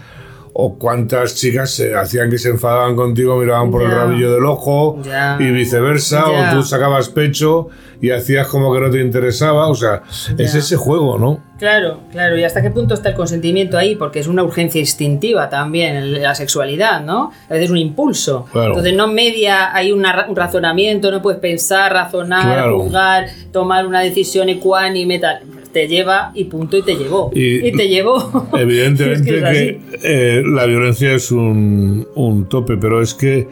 o 0.56 0.78
cuántas 0.78 1.36
chicas 1.36 1.72
se 1.72 1.96
hacían 1.96 2.30
que 2.30 2.38
se 2.38 2.50
enfadaban 2.50 2.96
contigo, 2.96 3.38
miraban 3.38 3.72
por 3.72 3.82
el 3.82 3.92
rabillo 3.92 4.32
del 4.34 4.46
ojo 4.46 5.00
y 5.40 5.50
viceversa, 5.52 6.26
o 6.28 6.56
tú 6.56 6.64
sacabas 6.64 7.10
pecho 7.10 7.70
y 8.00 8.12
hacías 8.12 8.48
como 8.48 8.74
que 8.74 8.80
no 8.82 8.92
te 8.92 9.00
interesaba, 9.02 9.68
o 9.68 9.76
sea, 9.76 10.04
es 10.38 10.54
ese 10.54 10.76
juego, 10.76 11.18
¿no? 11.18 11.42
Claro, 11.58 12.02
claro. 12.12 12.38
¿Y 12.38 12.44
hasta 12.44 12.62
qué 12.62 12.70
punto 12.70 12.94
está 12.94 13.10
el 13.10 13.16
consentimiento 13.16 13.78
ahí? 13.78 13.96
Porque 13.96 14.20
es 14.20 14.28
una 14.28 14.44
urgencia 14.44 14.80
instintiva 14.80 15.50
también, 15.50 16.22
la 16.22 16.36
sexualidad, 16.36 17.02
¿no? 17.02 17.32
A 17.50 17.54
veces 17.54 17.66
es 17.66 17.72
un 17.72 17.78
impulso. 17.78 18.46
Claro. 18.52 18.70
Entonces 18.70 18.94
no 18.94 19.08
media, 19.08 19.74
hay 19.74 19.92
una 19.94 20.26
un 20.28 20.36
razonamiento, 20.36 21.10
no 21.12 21.22
puedes 21.22 21.40
pensar, 21.40 21.94
razonar, 21.94 22.44
Claro. 22.44 22.82
juzgar, 22.82 23.28
tomar 23.54 23.88
una 23.88 24.02
decisión 24.02 24.50
ecuánime, 24.50 25.20
tal. 25.20 25.40
Te 25.74 25.88
lleva 25.88 26.32
y 26.36 26.46
punto 26.46 26.78
y 26.78 26.84
te 26.84 26.96
llevó. 26.96 27.32
Y- 27.34 27.68
Y, 27.68 27.72
te 27.74 27.90
llevó. 27.90 28.48
Evidentemente 28.58 29.38
Es 29.38 29.44
que 29.44 29.70
es 29.70 30.00
que, 30.02 30.38
eh, 30.40 30.44
la 30.46 30.66
violencia 30.66 31.14
es 31.14 31.32
un, 31.32 32.08
un 32.16 32.48
tope, 32.48 32.78
pero 32.78 33.02
es 33.02 33.14
que 33.14 33.48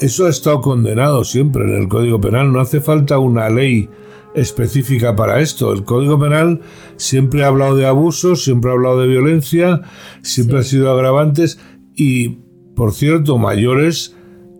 eso 0.00 0.26
ha 0.26 0.28
estado 0.30 0.60
condenado 0.60 1.24
siempre 1.24 1.62
en 1.64 1.74
el 1.80 1.88
Código 1.88 2.20
Penal. 2.20 2.52
No 2.52 2.60
hace 2.60 2.80
falta 2.80 3.18
una 3.18 3.48
ley 3.48 3.88
específica 4.34 5.16
para 5.16 5.40
esto. 5.40 5.72
El 5.72 5.84
Código 5.84 6.18
Penal 6.18 6.60
siempre 6.96 7.44
ha 7.44 7.46
hablado 7.46 7.76
de 7.76 7.86
abusos, 7.86 8.44
siempre 8.44 8.70
ha 8.70 8.74
hablado 8.74 9.00
de 9.00 9.06
violencia, 9.08 9.80
siempre 10.22 10.58
ha 10.58 10.62
sido 10.62 10.90
agravantes 10.92 11.58
y, 11.94 12.38
por 12.74 12.92
cierto, 12.92 13.38
mayores 13.38 14.14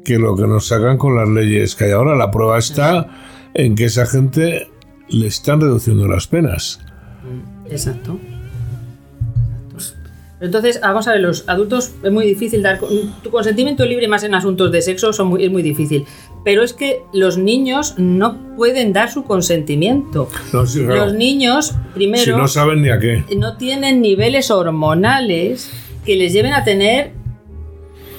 que 0.05 0.19
lo 0.19 0.37
que 0.37 0.47
nos 0.47 0.69
sacan 0.69 0.97
con 0.99 1.17
las 1.17 1.29
leyes 1.29 1.75
que 1.75 1.85
hay 1.87 1.91
ahora. 1.91 2.15
La 2.17 2.31
prueba 2.31 2.59
está 2.59 3.09
en 3.55 3.75
que 3.75 3.85
esa 3.87 4.07
gente 4.07 4.69
le 5.09 5.27
están 5.27 5.61
reduciendo 5.61 6.07
las 6.09 6.27
penas. 6.27 6.81
Exacto. 7.71 8.19
Entonces, 10.39 10.79
vamos 10.83 11.09
a 11.09 11.13
ver, 11.13 11.23
los 11.23 11.49
adultos 11.49 11.93
es 12.03 12.13
muy 12.13 12.27
difícil 12.27 12.63
dar 12.63 12.79
tu 13.23 13.31
consentimiento 13.31 13.87
libre 13.87 14.07
más 14.07 14.23
en 14.23 14.35
asuntos 14.35 14.71
de 14.71 14.83
sexo 14.83 15.15
son 15.15 15.29
muy- 15.29 15.43
es 15.45 15.51
muy 15.51 15.63
difícil. 15.63 16.05
Pero 16.45 16.63
es 16.63 16.75
que 16.75 17.01
los 17.15 17.39
niños 17.39 17.95
no 17.97 18.55
pueden 18.55 18.93
dar 18.93 19.11
su 19.11 19.25
consentimiento. 19.25 20.29
No, 20.53 20.67
sí, 20.67 20.85
claro. 20.85 21.07
Los 21.07 21.15
niños, 21.15 21.75
primero, 21.95 22.23
Si 22.23 22.31
no 22.31 22.49
saben 22.49 22.83
ni 22.83 22.91
a 22.91 22.99
qué. 23.01 23.25
no 23.37 23.57
tienen 23.57 24.03
niveles 24.03 24.51
hormonales 24.51 25.71
que 26.05 26.17
les 26.17 26.35
lleven 26.35 26.53
a 26.53 26.65
tener 26.65 27.13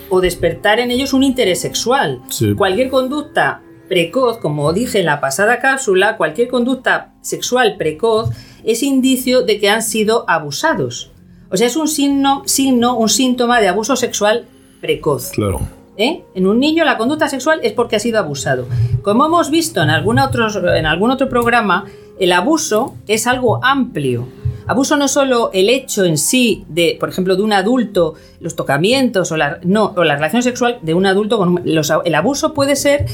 o 0.09 0.19
despertar 0.19 0.79
en 0.79 0.89
ellos 0.89 1.13
un 1.13 1.21
interés 1.21 1.61
sexual. 1.61 2.19
Sí. 2.29 2.55
Cualquier 2.55 2.89
conducta 2.89 3.61
precoz, 3.87 4.37
como 4.37 4.73
dije 4.73 4.99
en 4.99 5.05
la 5.05 5.19
pasada 5.21 5.59
cápsula, 5.59 6.17
cualquier 6.17 6.47
conducta 6.47 7.13
sexual 7.21 7.75
precoz 7.77 8.29
es 8.63 8.83
indicio 8.83 9.41
de 9.43 9.59
que 9.59 9.69
han 9.69 9.81
sido 9.81 10.25
abusados. 10.27 11.11
O 11.49 11.57
sea, 11.57 11.67
es 11.67 11.75
un 11.77 11.87
signo, 11.87 12.43
signo 12.45 12.97
un 12.97 13.09
síntoma 13.09 13.61
de 13.61 13.69
abuso 13.69 13.95
sexual 13.95 14.45
precoz. 14.81 15.31
Claro. 15.31 15.61
¿eh? 15.97 16.23
En 16.35 16.45
un 16.47 16.59
niño 16.59 16.83
la 16.83 16.97
conducta 16.97 17.27
sexual 17.29 17.59
es 17.63 17.71
porque 17.73 17.95
ha 17.95 17.99
sido 17.99 18.19
abusado. 18.19 18.67
Como 19.01 19.25
hemos 19.25 19.49
visto 19.49 19.81
en 19.81 19.89
algún 19.89 20.19
otro, 20.19 20.47
en 20.75 20.85
algún 20.85 21.11
otro 21.11 21.29
programa, 21.29 21.85
el 22.19 22.31
abuso 22.33 22.95
es 23.07 23.25
algo 23.27 23.63
amplio. 23.63 24.27
Abuso 24.67 24.97
no 24.97 25.05
es 25.05 25.11
solo 25.11 25.49
el 25.53 25.69
hecho 25.69 26.03
en 26.03 26.17
sí 26.17 26.65
de, 26.67 26.97
por 26.99 27.07
ejemplo, 27.07 27.37
de 27.37 27.41
un 27.43 27.53
adulto, 27.53 28.15
los 28.41 28.57
tocamientos 28.57 29.31
o 29.31 29.37
la, 29.37 29.59
no, 29.63 29.93
o 29.95 30.03
la 30.03 30.15
relación 30.15 30.43
sexual 30.43 30.79
de 30.81 30.93
un 30.93 31.05
adulto 31.05 31.37
con 31.37 31.61
los- 31.63 31.93
el 32.03 32.13
abuso 32.15 32.53
puede 32.53 32.75
ser 32.75 33.05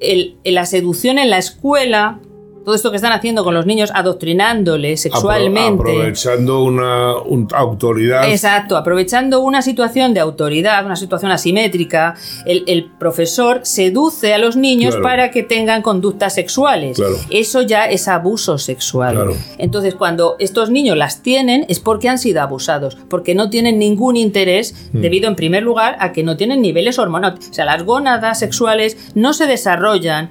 el- 0.00 0.36
la 0.44 0.66
seducción 0.66 1.18
en 1.18 1.30
la 1.30 1.38
escuela, 1.38 2.20
todo 2.64 2.74
esto 2.74 2.90
que 2.90 2.96
están 2.96 3.12
haciendo 3.12 3.44
con 3.44 3.54
los 3.54 3.66
niños, 3.66 3.90
adoctrinándoles 3.94 5.00
sexualmente. 5.02 5.82
Apro- 5.82 5.90
aprovechando 5.90 6.62
una 6.64 7.16
un- 7.18 7.48
autoridad. 7.54 8.28
Exacto, 8.30 8.76
aprovechando 8.76 9.40
una 9.40 9.62
situación 9.62 10.14
de 10.14 10.20
autoridad, 10.20 10.84
una 10.84 10.96
situación 10.96 11.30
asimétrica, 11.30 12.14
el, 12.46 12.64
el 12.66 12.90
profesor 12.98 13.60
seduce 13.64 14.34
a 14.34 14.38
los 14.38 14.56
niños 14.56 14.94
Claro. 14.94 15.02
para 15.02 15.30
que 15.30 15.42
tengan 15.42 15.82
conductas 15.82 16.34
sexuales. 16.34 16.96
Claro. 16.96 17.16
Eso 17.30 17.62
ya 17.62 17.84
es 17.86 18.08
abuso 18.08 18.58
sexual. 18.58 19.14
Claro. 19.14 19.36
Entonces, 19.58 19.94
cuando 19.94 20.36
estos 20.38 20.70
niños 20.70 20.96
las 20.96 21.22
tienen, 21.22 21.66
es 21.68 21.80
porque 21.80 22.08
han 22.08 22.18
sido 22.18 22.40
abusados, 22.42 22.96
porque 23.08 23.34
no 23.34 23.50
tienen 23.50 23.78
ningún 23.78 24.16
interés, 24.16 24.74
Hmm. 24.92 25.00
debido 25.02 25.28
en 25.28 25.36
primer 25.36 25.62
lugar 25.62 25.96
a 26.00 26.12
que 26.12 26.22
no 26.22 26.36
tienen 26.36 26.62
niveles 26.62 26.98
hormonales. 26.98 27.48
O 27.50 27.54
sea, 27.54 27.64
las 27.64 27.82
gónadas 27.84 28.38
sexuales 28.38 28.96
no 29.14 29.32
se 29.32 29.46
desarrollan, 29.46 30.30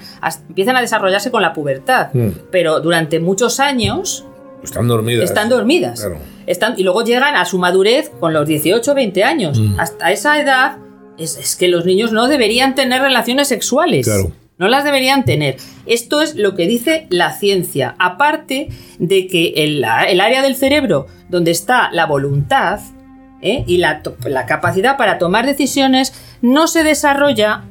empiezan 0.50 0.76
a 0.78 0.82
desarrollarse 0.82 1.32
con 1.32 1.42
la 1.42 1.54
pubertad, 1.54 2.08
Pero 2.52 2.80
durante 2.80 3.20
muchos 3.20 3.60
años 3.60 4.26
Están 4.64 4.88
dormidas. 4.88 5.26
están 5.26 5.50
dormidas. 5.50 6.00
Claro. 6.00 6.18
Están, 6.46 6.76
y 6.78 6.84
luego 6.84 7.04
llegan 7.04 7.36
a 7.36 7.46
su 7.46 7.58
madurez 7.58 8.12
con 8.20 8.34
los 8.34 8.48
18 8.48 8.92
o 8.92 8.96
20 8.96 9.24
años. 9.24 9.60
Mm. 9.60 9.80
Hasta 9.80 10.12
esa 10.12 10.40
edad 10.40 10.78
es, 11.18 11.38
es 11.38 11.56
que 11.56 11.68
los 11.68 11.86
niños 11.86 12.12
no 12.12 12.28
deberían 12.28 12.76
tener 12.76 13.02
relaciones 13.02 13.48
sexuales. 13.48 14.06
Claro. 14.06 14.32
No 14.58 14.68
las 14.68 14.84
deberían 14.84 15.26
tener. 15.26 15.58
Esto 15.86 16.22
es 16.22 16.36
lo 16.36 16.56
que 16.56 16.68
dice 16.68 17.08
la 17.10 17.34
ciencia. 17.34 17.96
Aparte 17.98 18.70
de 19.00 19.28
que 19.28 19.54
el, 19.58 19.84
área 19.84 20.42
del 20.42 20.56
cerebro 20.56 21.08
donde 21.30 21.52
está 21.52 21.92
la 21.92 22.06
voluntad 22.06 22.80
¿eh? 23.42 23.64
y 23.66 23.78
la, 23.78 24.02
la 24.26 24.46
capacidad 24.46 24.96
para 24.96 25.18
tomar 25.18 25.46
decisiones 25.46 26.14
no 26.42 26.68
se 26.68 26.84
desarrolla, 26.84 27.64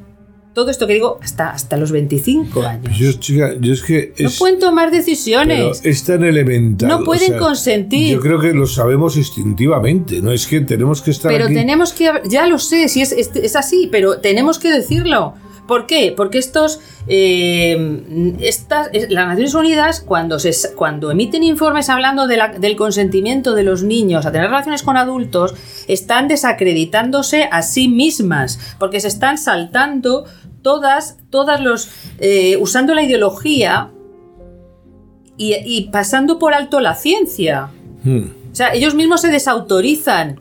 todo 0.53 0.69
esto 0.69 0.85
que 0.87 0.93
digo, 0.93 1.19
hasta, 1.21 1.49
hasta 1.49 1.77
los 1.77 1.91
25 1.91 2.61
años. 2.61 2.97
Yo, 2.97 3.11
chica, 3.13 3.53
yo 3.59 3.73
es 3.73 3.81
que 3.81 4.13
no 4.19 4.29
pueden 4.37 4.59
tomar 4.59 4.89
pero 4.89 4.97
decisiones. 4.97 5.81
es 5.83 6.03
tan 6.03 6.23
elemental. 6.23 6.89
No 6.89 6.97
o 6.99 7.03
pueden 7.03 7.29
sea, 7.29 7.37
consentir. 7.39 8.13
Yo 8.13 8.19
creo 8.19 8.39
que 8.39 8.53
lo 8.53 8.67
sabemos 8.67 9.17
instintivamente. 9.17 10.21
No 10.21 10.31
es 10.31 10.45
que 10.45 10.61
tenemos 10.61 11.01
que 11.01 11.11
estar 11.11 11.31
Pero 11.31 11.45
aquí. 11.45 11.55
tenemos 11.55 11.91
que, 11.93 12.11
ya 12.29 12.45
lo 12.47 12.59
sé, 12.59 12.87
si 12.87 13.01
es, 13.01 13.11
es, 13.11 13.31
es 13.35 13.55
así, 13.55 13.87
pero 13.91 14.19
tenemos 14.19 14.59
que 14.59 14.71
decirlo. 14.71 15.33
¿Por 15.67 15.87
qué? 15.87 16.13
Porque 16.15 16.39
estos, 16.39 16.81
eh, 17.07 18.35
estas, 18.41 18.89
es- 18.91 19.09
las 19.09 19.27
Naciones 19.27 19.53
Unidas, 19.53 20.01
cuando, 20.01 20.37
se, 20.37 20.51
cuando 20.75 21.09
emiten 21.09 21.41
informes 21.41 21.89
hablando 21.89 22.27
de 22.27 22.35
la- 22.35 22.49
del 22.49 22.75
consentimiento 22.75 23.55
de 23.55 23.63
los 23.63 23.81
niños 23.83 24.25
a 24.25 24.31
tener 24.33 24.47
relaciones 24.49 24.83
con 24.83 24.97
adultos, 24.97 25.55
están 25.87 26.27
desacreditándose 26.27 27.47
a 27.51 27.61
sí 27.61 27.87
mismas, 27.87 28.59
porque 28.77 28.99
se 28.99 29.07
están 29.07 29.37
saltando 29.37 30.25
todas, 30.63 31.17
todas 31.29 31.61
los, 31.61 31.89
eh, 32.19 32.57
usando 32.59 32.95
la 32.95 33.03
ideología 33.03 33.91
y, 35.37 35.53
y 35.65 35.89
pasando 35.91 36.39
por 36.39 36.53
alto 36.55 36.79
la 36.79 36.95
ciencia. 36.95 37.69
Hmm. 38.03 38.25
O 38.51 38.55
sea, 38.55 38.73
ellos 38.73 38.95
mismos 38.95 39.21
se 39.21 39.29
desautorizan. 39.29 40.39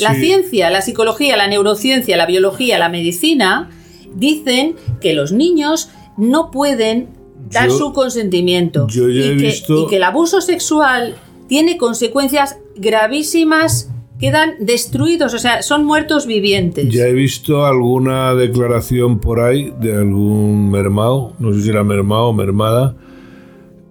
La 0.00 0.14
ciencia, 0.14 0.68
la 0.68 0.82
psicología, 0.82 1.36
la 1.38 1.46
neurociencia, 1.48 2.16
la 2.18 2.26
biología, 2.26 2.78
la 2.78 2.88
medicina 2.90 3.70
dicen 4.14 4.76
que 5.00 5.14
los 5.14 5.32
niños 5.32 5.88
no 6.18 6.50
pueden 6.50 7.08
dar 7.50 7.68
Yo- 7.68 7.78
su 7.78 7.92
consentimiento 7.94 8.86
yo 8.88 9.08
ya 9.08 9.20
y, 9.20 9.28
he 9.30 9.36
que, 9.38 9.42
visto- 9.44 9.84
y 9.84 9.86
que 9.88 9.96
el 9.96 10.02
abuso 10.02 10.40
sexual 10.42 11.14
tiene 11.48 11.78
consecuencias 11.78 12.58
gravísimas, 12.76 13.88
quedan 14.18 14.54
destruidos, 14.60 15.32
o 15.34 15.38
sea, 15.38 15.62
son 15.62 15.84
muertos 15.84 16.26
vivientes. 16.26 16.88
Ya 16.92 17.06
he 17.06 17.12
visto 17.12 17.64
alguna 17.66 18.34
declaración 18.34 19.20
por 19.20 19.40
ahí 19.40 19.72
de 19.80 19.94
algún 19.94 20.70
mermao, 20.70 21.34
no 21.38 21.52
sé 21.52 21.62
si 21.62 21.70
era 21.70 21.84
mermao 21.84 22.28
o 22.28 22.32
mermada, 22.32 22.94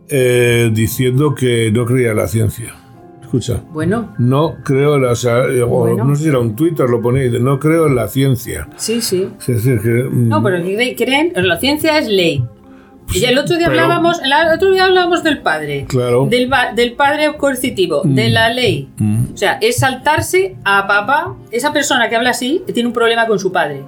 eh, 0.09 0.69
diciendo 0.73 1.33
que 1.35 1.71
no 1.71 1.85
creía 1.85 2.11
en 2.11 2.17
la 2.17 2.27
ciencia. 2.27 2.73
Escucha, 3.21 3.61
Bueno, 3.73 4.13
no 4.19 4.55
creo 4.63 4.95
en 4.95 5.01
la, 5.01 5.11
o 5.11 5.15
sea, 5.15 5.43
Bueno. 5.67 6.05
no 6.05 6.15
sé 6.15 6.23
si 6.23 6.29
era 6.29 6.39
un 6.39 6.55
Twitter, 6.55 6.89
lo 6.89 7.01
dice, 7.25 7.39
no 7.43 7.59
creo 7.59 7.87
en 7.87 7.95
la 7.95 8.07
ciencia. 8.07 8.69
sí, 8.77 9.01
sí. 9.01 9.27
Es 9.41 9.47
decir, 9.47 9.81
que... 9.81 9.89
mm, 10.09 10.29
No, 10.29 10.41
pero 10.41 10.59
creen, 10.95 11.33
la 11.35 11.57
ciencia 11.57 11.97
es 11.99 12.07
ley. 12.07 12.43
Y 13.13 13.23
el 13.25 13.37
otro 13.37 13.55
día 13.57 13.67
Pero- 13.69 13.81
hablábamos, 13.83 14.21
el 14.21 14.31
otro 14.53 14.71
día 14.71 14.85
hablábamos 14.85 15.23
del 15.23 15.39
padre. 15.39 15.85
Claro. 15.87 16.27
Del, 16.29 16.49
del 16.75 16.93
padre 16.93 17.35
coercitivo, 17.37 18.01
de 18.03 18.29
la 18.29 18.49
ley. 18.49 18.89
Mm. 18.97 19.33
O 19.33 19.37
sea, 19.37 19.57
es 19.61 19.77
saltarse 19.77 20.55
a 20.65 20.87
papá. 20.87 21.35
Esa 21.51 21.71
persona 21.71 22.09
que 22.09 22.15
habla 22.15 22.31
así 22.31 22.63
tiene 22.73 22.87
un 22.87 22.93
problema 22.93 23.25
con 23.27 23.39
su 23.39 23.51
padre. 23.51 23.83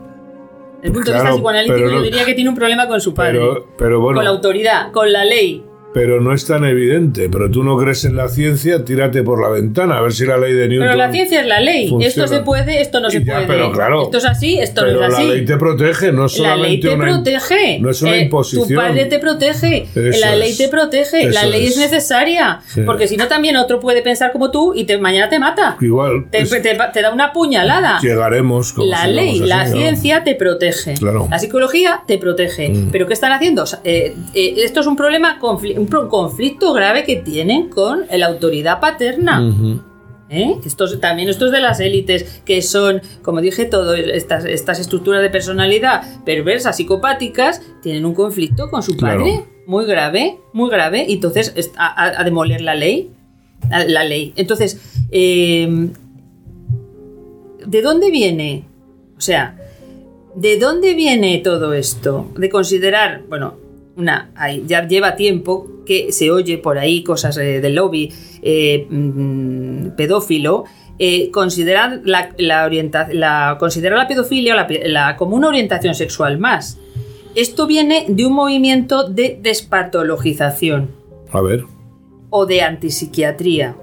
Desde 0.77 0.87
el 0.87 0.93
punto 0.93 1.11
de 1.11 1.17
vista 1.17 1.33
psicoanalítico, 1.33 1.89
yo 1.89 2.01
diría 2.01 2.23
que 2.23 2.33
tiene 2.33 2.49
un 2.49 2.55
problema 2.55 2.87
con 2.87 3.01
su 3.01 3.13
padre. 3.13 3.39
pero, 3.39 3.67
pero 3.77 3.99
bueno, 3.99 4.15
con 4.17 4.23
la 4.23 4.31
autoridad, 4.31 4.91
con 4.93 5.11
la 5.11 5.25
ley. 5.25 5.63
Pero 5.93 6.21
no 6.21 6.33
es 6.33 6.45
tan 6.45 6.63
evidente. 6.65 7.29
Pero 7.29 7.49
tú 7.49 7.63
no 7.63 7.77
crees 7.77 8.05
en 8.05 8.15
la 8.15 8.27
ciencia, 8.29 8.85
tírate 8.85 9.23
por 9.23 9.41
la 9.41 9.49
ventana, 9.49 9.97
a 9.97 10.01
ver 10.01 10.11
si 10.13 10.25
la 10.25 10.37
ley 10.37 10.53
de 10.53 10.67
Newton... 10.67 10.87
Pero 10.87 10.97
la 10.97 11.11
ciencia 11.11 11.41
es 11.41 11.47
la 11.47 11.59
ley. 11.59 11.89
funciona. 11.89 12.07
Esto 12.25 12.27
se 12.27 12.41
puede, 12.43 12.81
esto 12.81 12.99
no 12.99 13.09
se 13.09 13.23
Ya, 13.23 13.35
puede. 13.35 13.47
pero 13.47 13.71
claro. 13.71 14.03
Esto 14.03 14.17
es 14.19 14.25
así, 14.25 14.59
esto 14.59 14.81
Pero 14.85 14.99
no 14.99 15.05
es 15.07 15.11
la 15.13 15.17
así. 15.17 15.27
ley 15.27 15.45
te 15.45 15.57
protege, 15.57 16.11
no 16.11 16.25
es 16.25 16.37
La 16.39 16.55
ley 16.55 16.81
solamente 16.81 16.87
te 16.87 16.93
una... 16.95 17.05
protege. 17.05 17.79
no 17.79 17.89
es 17.89 18.01
una 18.01 18.15
Eh, 18.15 18.21
imposición. 18.23 18.67
Tu 18.69 18.75
padre 18.75 19.05
te 19.05 19.19
protege. 19.19 19.87
Eso 19.95 20.19
la 20.25 20.35
ley 20.35 20.51
es. 20.51 20.57
te 20.57 20.67
protege. 20.69 21.29
la 21.31 21.45
ley 21.45 21.65
es, 21.65 21.71
es. 21.71 21.77
necesaria. 21.79 22.59
Sí. 22.67 22.81
Porque 22.85 23.07
si 23.07 23.17
no, 23.17 23.27
también 23.27 23.55
otro 23.57 23.79
puede 23.79 24.01
pensar 24.01 24.31
como 24.31 24.51
tú 24.51 24.73
y 24.75 24.83
te, 24.85 24.97
mañana 24.97 25.29
te 25.29 25.39
mata. 25.39 25.77
Igual, 25.81 26.25
Te, 26.29 26.43
te- 26.45 26.77
te 26.93 27.01
da 27.01 27.11
una 27.13 27.33
puñalada. 27.33 27.99
llegaremos... 28.01 28.73
como 28.73 28.87
La 28.87 29.07
ley, 29.07 29.39
así, 29.39 29.45
la 29.47 29.65
¿no? 29.65 29.71
ciencia 29.75 30.23
te 30.23 30.35
protege. 30.35 30.93
Claro. 30.95 31.27
La 31.29 31.39
psicología 31.39 32.01
te 32.05 32.17
protege. 32.17 32.69
Mm. 32.69 32.89
Pero 32.91 33.07
¿qué 33.07 33.13
están 33.13 33.31
haciendo? 33.31 33.63
Eh, 33.83 34.15
eh, 34.33 34.53
esto 34.57 34.81
es 34.81 34.87
un 34.87 34.95
problema, 34.95 35.37
un 35.97 36.07
conflicto 36.07 36.73
grave 36.73 37.03
que 37.03 37.15
tienen 37.17 37.69
con 37.69 38.05
la 38.11 38.25
autoridad 38.27 38.79
paterna. 38.79 39.41
¿Eh? 40.31 40.57
Estos, 40.63 40.99
también 41.01 41.27
estos 41.27 41.51
de 41.51 41.59
las 41.59 41.79
élites, 41.79 42.41
que 42.45 42.61
son, 42.61 43.01
como 43.23 43.41
dije 43.41 43.65
todo, 43.65 43.95
estas, 43.95 44.45
estas 44.45 44.79
estructuras 44.79 45.23
de 45.23 45.31
personalidad 45.31 46.03
perversas, 46.23 46.77
psicopáticas, 46.77 47.63
tienen 47.81 48.05
un 48.05 48.13
conflicto 48.13 48.69
con 48.69 48.83
su 48.83 48.95
Claro. 48.95 49.21
padre 49.23 49.45
muy 49.65 49.85
grave, 49.85 50.37
muy 50.53 50.69
grave, 50.69 51.05
y 51.07 51.13
entonces 51.13 51.71
a, 51.77 51.87
a- 51.87 52.21
a 52.21 52.23
demoler 52.23 52.61
la 52.61 52.75
ley. 52.75 53.09
a- 53.71 53.83
La 53.85 54.03
ley. 54.03 54.33
Entonces, 54.35 54.79
eh, 55.11 55.89
¿de 57.65 57.81
dónde 57.81 58.11
viene? 58.11 58.65
O 59.17 59.21
sea, 59.21 59.57
¿de 60.35 60.57
dónde 60.59 60.93
viene 60.93 61.39
todo 61.39 61.73
esto? 61.73 62.31
De 62.37 62.49
considerar, 62.49 63.23
bueno, 63.29 63.55
una, 63.99 64.31
ya 64.65 64.87
lleva 64.87 65.15
tiempo 65.15 65.67
que 65.85 66.11
se 66.11 66.31
oye 66.31 66.57
por 66.57 66.77
ahí 66.77 67.03
cosas 67.03 67.37
eh, 67.37 67.59
del 67.61 67.75
lobby 67.75 68.11
eh, 68.41 68.87
mm, 68.89 69.89
pedófilo. 69.97 70.63
eh, 71.01 71.31
considerar 71.31 72.01
la, 72.03 72.29
la, 72.37 72.65
orienta- 72.65 73.07
la- 73.13 73.55
considerar 73.59 73.97
la 73.97 74.07
pedofilia 74.07 74.53
la 74.53 74.67
la- 74.85 75.15
como 75.15 75.35
una 75.37 75.47
orientación 75.47 75.95
sexual 75.95 76.37
más. 76.39 76.77
Esto 77.35 77.67
viene 77.67 78.05
de 78.09 78.25
un 78.25 78.33
movimiento 78.33 79.07
de 79.07 79.39
despatologización 79.41 80.89
A 81.31 81.41
ver. 81.41 81.63
o 82.29 82.45
de 82.45 82.61
antipsiquiatría. 82.63 83.75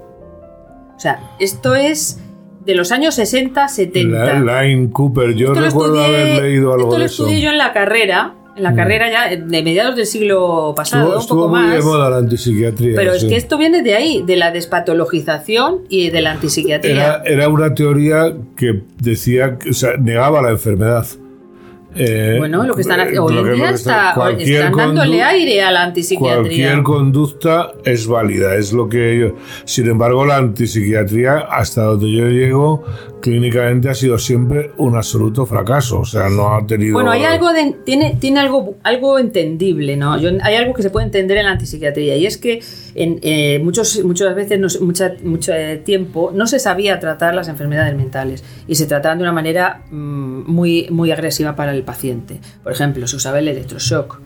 O 0.95 0.99
sea, 0.99 1.31
esto 1.39 1.75
es 1.75 2.19
de 2.65 2.75
los 2.75 2.91
años 2.91 3.15
60, 3.15 3.67
70. 3.67 4.39
La, 4.41 4.61
Line 4.63 4.89
Cooper, 4.91 5.33
yo 5.33 5.53
Esto 5.53 5.61
recuerdo 5.61 5.95
estudié- 6.01 6.05
haber 6.21 6.43
leído 6.43 6.73
algo 6.73 6.85
esto 6.87 6.97
lo 6.97 6.99
de 6.99 7.05
eso. 7.05 7.23
estudié 7.23 7.41
yo 7.41 7.49
en 7.51 7.57
la 7.57 7.71
carrera, 7.73 8.35
en 8.57 8.63
la 8.63 8.71
Mm. 8.71 8.75
carrera 8.75 9.11
ya 9.11 9.29
de 9.35 9.61
mediados 9.63 9.95
del 9.95 10.05
siglo 10.05 10.73
pasado, 10.75 11.03
Estuvo, 11.03 11.15
un 11.17 11.21
estuvo 11.21 11.41
poco 11.43 11.55
muy 11.55 11.65
más. 11.67 11.75
de 11.75 11.81
moda 11.83 12.09
la 12.09 12.17
antipsiquiatría. 12.17 12.93
Pero 12.95 13.13
es 13.13 13.23
que 13.23 13.35
esto 13.37 13.57
viene 13.57 13.81
de 13.83 13.95
ahí, 13.95 14.23
de 14.25 14.35
la 14.35 14.51
despatologización 14.51 15.79
y 15.89 16.09
de 16.09 16.21
la 16.21 16.31
antipsiquiatría. 16.31 16.91
era, 16.93 17.21
era 17.25 17.49
una 17.49 17.73
teoría 17.73 18.33
que 18.55 18.81
decía, 19.01 19.57
o 19.69 19.73
sea, 19.73 19.91
negaba 19.97 20.41
la 20.41 20.49
enfermedad. 20.51 21.05
Eh, 21.97 22.35
bueno, 22.37 22.63
lo 22.63 22.73
que 22.75 22.81
están 22.81 22.99
haciendo 22.99 23.25
hoy 23.25 23.37
en 23.37 23.53
día 23.55 23.69
está, 23.71 24.13
están 24.37 24.71
dándole 24.73 25.21
aire 25.23 25.61
a 25.63 25.71
la 25.71 25.83
antipsiquiatría. 25.83 26.35
Cualquier 26.41 26.83
conducta 26.83 27.71
es 27.83 28.07
válida, 28.07 28.55
es 28.55 28.73
lo 28.73 28.87
que 28.87 29.17
yo. 29.19 29.35
Sin 29.65 29.87
embargo, 29.89 30.25
la 30.25 30.37
antipsiquiatría, 30.37 31.37
hasta 31.49 31.83
donde 31.83 32.11
yo 32.11 32.27
llego, 32.29 32.83
clínicamente 33.21 33.89
ha 33.89 33.93
sido 33.95 34.17
siempre 34.17 34.71
un 34.77 34.95
absoluto 34.95 35.45
fracaso. 35.45 35.99
O 36.01 36.05
sea, 36.05 36.29
no 36.29 36.55
ha 36.55 36.65
tenido. 36.65 36.93
Bueno, 36.93 37.11
hay 37.11 37.23
algo 37.23 37.51
de, 37.51 37.75
tiene, 37.85 38.17
tiene 38.19 38.39
algo, 38.39 38.75
algo 38.83 39.19
entendible, 39.19 39.97
¿no? 39.97 40.19
Yo- 40.19 40.29
hay 40.43 40.55
algo 40.55 40.73
que 40.73 40.83
se 40.83 40.89
puede 40.89 41.05
entender 41.07 41.37
en 41.37 41.45
la 41.45 41.51
antipsiquiatría 41.51 42.15
y 42.17 42.25
es 42.25 42.37
que 42.37 42.61
en, 42.95 43.19
eh, 43.21 43.59
muchos, 43.63 44.03
muchas 44.03 44.35
veces, 44.35 44.59
no 44.59 44.67
mucha, 44.85 45.13
mucho 45.23 45.51
tiempo, 45.83 46.31
no 46.33 46.47
se 46.47 46.59
sabía 46.59 46.99
tratar 46.99 47.33
las 47.35 47.47
enfermedades 47.47 47.95
mentales 47.95 48.43
y 48.67 48.75
se 48.75 48.85
trataban 48.85 49.17
de 49.19 49.23
una 49.23 49.33
manera 49.33 49.81
mm, 49.91 50.43
muy, 50.51 50.87
muy 50.89 51.11
agresiva 51.11 51.55
para 51.55 51.73
el 51.73 51.83
paciente. 51.87 52.39
Por 52.61 52.71
ejemplo, 52.73 53.07
se 53.07 53.15
usaba 53.15 53.39
el 53.39 53.47
electroshock. 53.47 54.19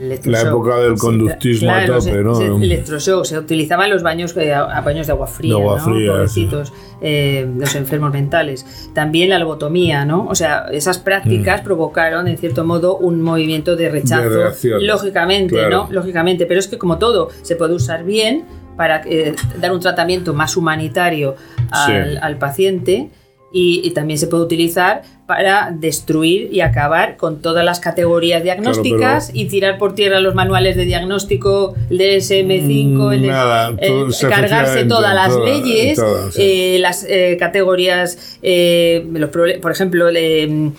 El 0.00 0.20
La 0.30 0.42
época 0.42 0.76
del 0.76 0.94
conductismo 0.96 1.72
a 1.72 1.84
tope, 1.84 2.00
se- 2.02 2.22
¿no? 2.22 2.36
se- 2.36 2.46
electroshock, 2.46 3.24
se 3.24 3.36
utilizaban 3.36 3.90
los 3.90 4.04
baños, 4.04 4.36
eh, 4.36 4.54
a- 4.54 4.60
a 4.78 4.80
baños 4.82 5.08
de 5.08 5.12
agua 5.12 5.26
fría, 5.26 5.54
De 5.56 5.60
agua 5.60 5.76
¿no? 5.78 5.84
fría, 5.84 6.12
Pobrecitos, 6.12 6.72
eh, 7.00 7.48
los 7.58 7.74
enfermos 7.74 8.12
mentales. 8.12 8.64
También 8.94 9.28
la 9.30 9.40
lobotomía, 9.40 10.04
¿no? 10.04 10.28
O 10.28 10.36
sea, 10.36 10.66
esas 10.70 10.98
prácticas 10.98 11.62
provocaron, 11.62 12.28
en 12.28 12.38
cierto 12.38 12.64
modo, 12.64 12.96
un 12.96 13.20
movimiento 13.22 13.74
de 13.74 13.88
rechazo. 13.88 14.28
Mm. 14.28 14.68
De. 14.78 14.80
Lógicamente, 14.86 15.56
Claro. 15.56 15.70
¿no? 15.70 15.92
Lógicamente, 15.92 16.46
pero 16.46 16.60
es 16.60 16.68
que 16.68 16.78
como 16.78 16.98
todo 16.98 17.30
se 17.42 17.56
puede 17.56 17.74
usar 17.74 18.04
bien 18.04 18.44
para 18.76 19.02
eh, 19.04 19.34
dar 19.60 19.72
un 19.72 19.80
tratamiento 19.80 20.32
más 20.32 20.56
humanitario 20.56 21.34
al, 21.72 22.12
Sí. 22.12 22.18
al 22.22 22.38
paciente. 22.38 23.10
Y, 23.50 23.80
y 23.82 23.92
también 23.92 24.18
se 24.18 24.26
puede 24.26 24.42
utilizar 24.42 25.02
para 25.26 25.70
destruir 25.70 26.50
y 26.52 26.60
acabar 26.60 27.16
con 27.16 27.40
todas 27.40 27.64
las 27.64 27.80
categorías 27.80 28.42
diagnósticas 28.42 29.30
y 29.32 29.46
tirar 29.46 29.78
por 29.78 29.94
tierra 29.94 30.20
los 30.20 30.34
manuales 30.34 30.76
de 30.76 30.84
diagnóstico, 30.84 31.74
el 31.88 31.98
DSM-5, 31.98 33.14
el 33.14 33.22
de- 33.22 33.28
Nada, 33.28 33.74
eh, 33.78 34.04
cargarse 34.28 34.84
todas 34.84 35.14
las 35.14 35.34
leyes, 35.34 35.98
sí. 36.30 36.42
eh, 36.42 36.78
las 36.80 37.04
eh, 37.08 37.36
categorías, 37.38 38.38
eh, 38.42 39.06
los 39.12 39.30
por 39.30 39.72
ejemplo, 39.72 40.10
le- 40.10 40.42
eh, 40.44 40.72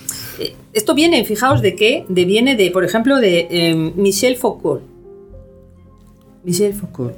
esto 0.73 0.93
viene, 0.93 1.25
fijaos 1.25 1.63
de 1.63 1.75
qué, 1.75 2.05
de, 2.07 2.25
viene 2.25 2.55
de, 2.55 2.69
por 2.69 2.85
ejemplo, 2.85 3.17
de 3.17 3.47
eh, 3.49 3.73
Michel 3.95 4.35
Foucault. 4.37 4.83
Michel 6.43 6.73
Foucault. 6.73 7.15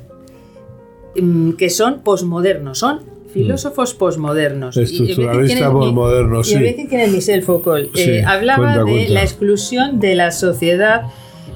Mm, 1.16 1.52
que 1.54 1.70
son 1.70 2.00
posmodernos, 2.04 2.80
son 2.80 3.02
filósofos 3.34 3.94
posmodernos. 3.94 4.76
Y- 4.78 4.80
y 4.80 4.84
voy 4.84 4.88
a 4.88 4.90
decir 4.90 4.98
quién 4.98 5.10
Estructuralista 5.10 5.66
es- 5.66 5.72
posmoderno, 5.72 6.40
y 6.42 6.44
sí. 6.44 6.60
decir 6.60 6.88
quién 6.90 7.02
es 7.02 7.12
Michel 7.12 7.44
Foucault. 7.44 7.96
Sí, 7.96 8.02
Eh, 8.10 8.24
hablaba 8.26 8.64
cuenta, 8.64 8.84
de 8.84 8.92
cuenta. 8.92 9.14
la 9.14 9.22
exclusión 9.24 10.00
de 10.00 10.16
la 10.16 10.32
sociedad 10.32 11.04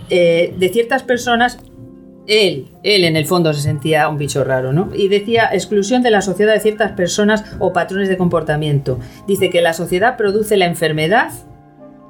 eh, 0.09 0.53
de 0.57 0.69
ciertas 0.69 1.01
personas. 1.03 1.57
Él, 2.27 2.67
él 2.81 3.03
en 3.03 3.15
el 3.15 3.25
fondo 3.27 3.53
se 3.53 3.61
sentía 3.61 4.07
un 4.09 4.17
bicho 4.17 4.43
raro, 4.43 4.73
¿no? 4.73 4.89
Y 4.95 5.09
decía 5.09 5.49
exclusión 5.53 6.01
de 6.01 6.09
la 6.09 6.21
sociedad 6.21 6.53
de 6.53 6.59
ciertas 6.59 6.91
personas 6.93 7.43
o 7.59 7.71
patrones 7.71 8.09
de 8.09 8.17
comportamiento. 8.17 8.99
Dice 9.27 9.51
que 9.51 9.61
la 9.61 9.73
sociedad 9.73 10.17
produce 10.17 10.57
la 10.57 10.65
enfermedad 10.65 11.29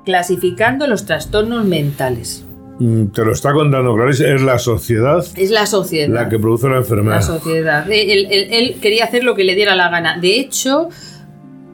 clasificando 0.06 0.88
los 0.88 1.06
trastornos 1.06 1.66
mentales. 1.66 2.45
Mm, 2.80 3.08
Te 3.08 3.24
lo 3.24 3.32
está 3.32 3.54
contando, 3.54 3.96
claro, 3.96 4.10
es- 4.12 4.20
la 4.42 4.60
sociedad 4.60 5.26
Es 5.38 5.50
la 5.50 5.66
sociedad. 5.66 6.14
la 6.14 6.28
que 6.30 6.38
produce 6.40 6.68
la 6.68 6.74
La 6.74 6.80
enfermedad. 6.80 7.22
sociedad. 7.22 7.90
Él, 7.90 8.28
él- 8.30 8.48
él 8.52 8.76
quería 8.82 9.06
hacer 9.06 9.24
lo 9.24 9.34
que 9.36 9.44
le 9.46 9.56
diera 9.56 9.76
la 9.76 9.90
gana. 9.90 10.18
De 10.20 10.38
hecho, 10.40 10.90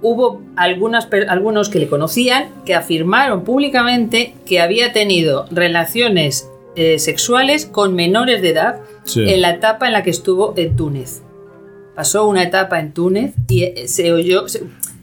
hubo 0.03 0.41
algunas, 0.55 1.07
algunos 1.27 1.69
que 1.69 1.79
le 1.79 1.87
conocían 1.87 2.49
que 2.65 2.75
afirmaron 2.75 3.43
públicamente 3.43 4.35
que 4.45 4.59
había 4.59 4.93
tenido 4.93 5.45
relaciones 5.51 6.47
eh, 6.75 6.99
sexuales 6.99 7.65
con 7.65 7.95
menores 7.95 8.41
de 8.41 8.49
edad 8.51 8.77
en 9.15 9.41
la 9.41 9.49
etapa 9.51 9.87
en 9.87 9.93
la 9.93 10.03
que 10.03 10.09
estuvo 10.11 10.53
en 10.55 10.75
Túnez. 10.77 11.21
Pasó 11.95 12.27
una 12.27 12.43
etapa 12.43 12.79
en 12.79 12.93
Túnez 12.93 13.33
y 13.49 13.63
eh, 13.63 13.87
se 13.87 14.13
oyó... 14.13 14.45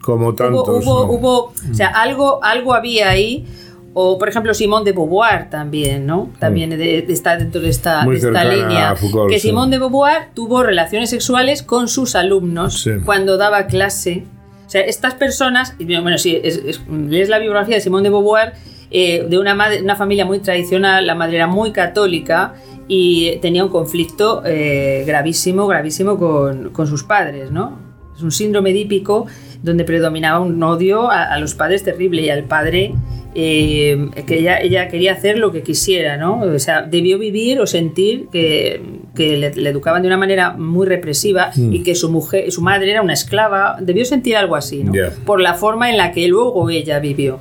Como 0.01 0.33
tantos. 0.33 0.83
Hubo, 0.83 1.03
hubo, 1.11 1.37
o 1.47 1.53
sea, 1.73 1.89
algo, 1.89 2.43
algo 2.43 2.73
había 2.73 3.09
ahí. 3.09 3.45
O, 3.93 4.19
por 4.19 4.29
ejemplo, 4.29 4.53
Simón 4.53 4.83
de 4.83 4.91
Beauvoir 4.91 5.49
también, 5.49 6.05
¿no? 6.05 6.31
También 6.39 6.71
está 6.73 7.37
dentro 7.37 7.59
de 7.59 7.69
esta, 7.69 8.05
línea. 8.05 8.95
que 9.29 9.39
Simón 9.39 9.71
de 9.71 9.79
Beauvoir 9.79 10.29
tuvo 10.33 10.63
relaciones 10.63 11.09
sexuales 11.09 11.63
con 11.63 11.87
sus 11.87 12.15
alumnos 12.15 12.87
cuando 13.05 13.37
daba 13.37 13.65
clase 13.65 14.25
o 14.69 14.71
sea, 14.71 14.81
estas 14.81 15.15
personas, 15.15 15.73
bueno, 15.79 16.19
si 16.19 16.35
es, 16.35 16.79
lees 16.87 17.27
la 17.27 17.39
biografía 17.39 17.73
de 17.73 17.81
Simón 17.81 18.03
de 18.03 18.11
Beauvoir, 18.11 18.53
eh, 18.91 19.25
de 19.27 19.39
una, 19.39 19.55
madre, 19.55 19.81
una 19.81 19.95
familia 19.95 20.25
muy 20.25 20.37
tradicional, 20.41 21.07
la 21.07 21.15
madre 21.15 21.37
era 21.37 21.47
muy 21.47 21.71
católica 21.71 22.53
y 22.87 23.37
tenía 23.37 23.65
un 23.65 23.71
conflicto 23.71 24.43
eh, 24.45 25.03
gravísimo, 25.07 25.65
gravísimo 25.65 26.19
con, 26.19 26.69
con, 26.69 26.85
sus 26.85 27.03
padres, 27.03 27.49
¿no? 27.49 27.79
Es 28.15 28.21
un 28.21 28.31
síndrome 28.31 28.71
dípico 28.71 29.25
donde 29.61 29.83
predominaba 29.83 30.39
un 30.39 30.61
odio 30.63 31.09
a, 31.09 31.37
los 31.39 31.53
padres 31.55 31.83
terrible 31.83 32.21
y 32.21 32.29
al 32.29 32.45
padre 32.45 32.93
eh, 33.35 34.09
que 34.25 34.39
ella, 34.39 34.59
ella, 34.59 34.87
quería 34.87 35.13
hacer 35.13 35.37
lo 35.37 35.51
que 35.51 35.61
quisiera, 35.61 36.17
¿no? 36.17 36.41
O 36.41 36.59
sea, 36.59 36.81
debió 36.81 37.19
vivir 37.19 37.59
o 37.59 37.67
sentir 37.67 38.27
que, 38.31 38.81
que 39.15 39.37
le, 39.37 39.47
educaban 39.69 40.01
de 40.01 40.07
una 40.07 40.17
manera 40.17 40.51
muy 40.51 40.87
represiva 40.87 41.51
y 41.55 41.79
hmm. 41.79 41.83
que 41.83 41.95
su 41.95 42.09
mujer, 42.09 42.51
su 42.51 42.61
madre 42.61 42.91
era 42.91 43.01
una 43.01 43.13
esclava, 43.13 43.77
debió 43.81 44.05
sentir 44.05 44.35
algo 44.35 44.55
así, 44.55 44.83
¿no? 44.83 44.93
Por 45.25 45.41
la 45.41 45.53
forma 45.53 45.89
en 45.89 45.97
la 45.97 46.11
que 46.11 46.27
luego 46.27 46.69
ella 46.69 46.99
vivió. 46.99 47.39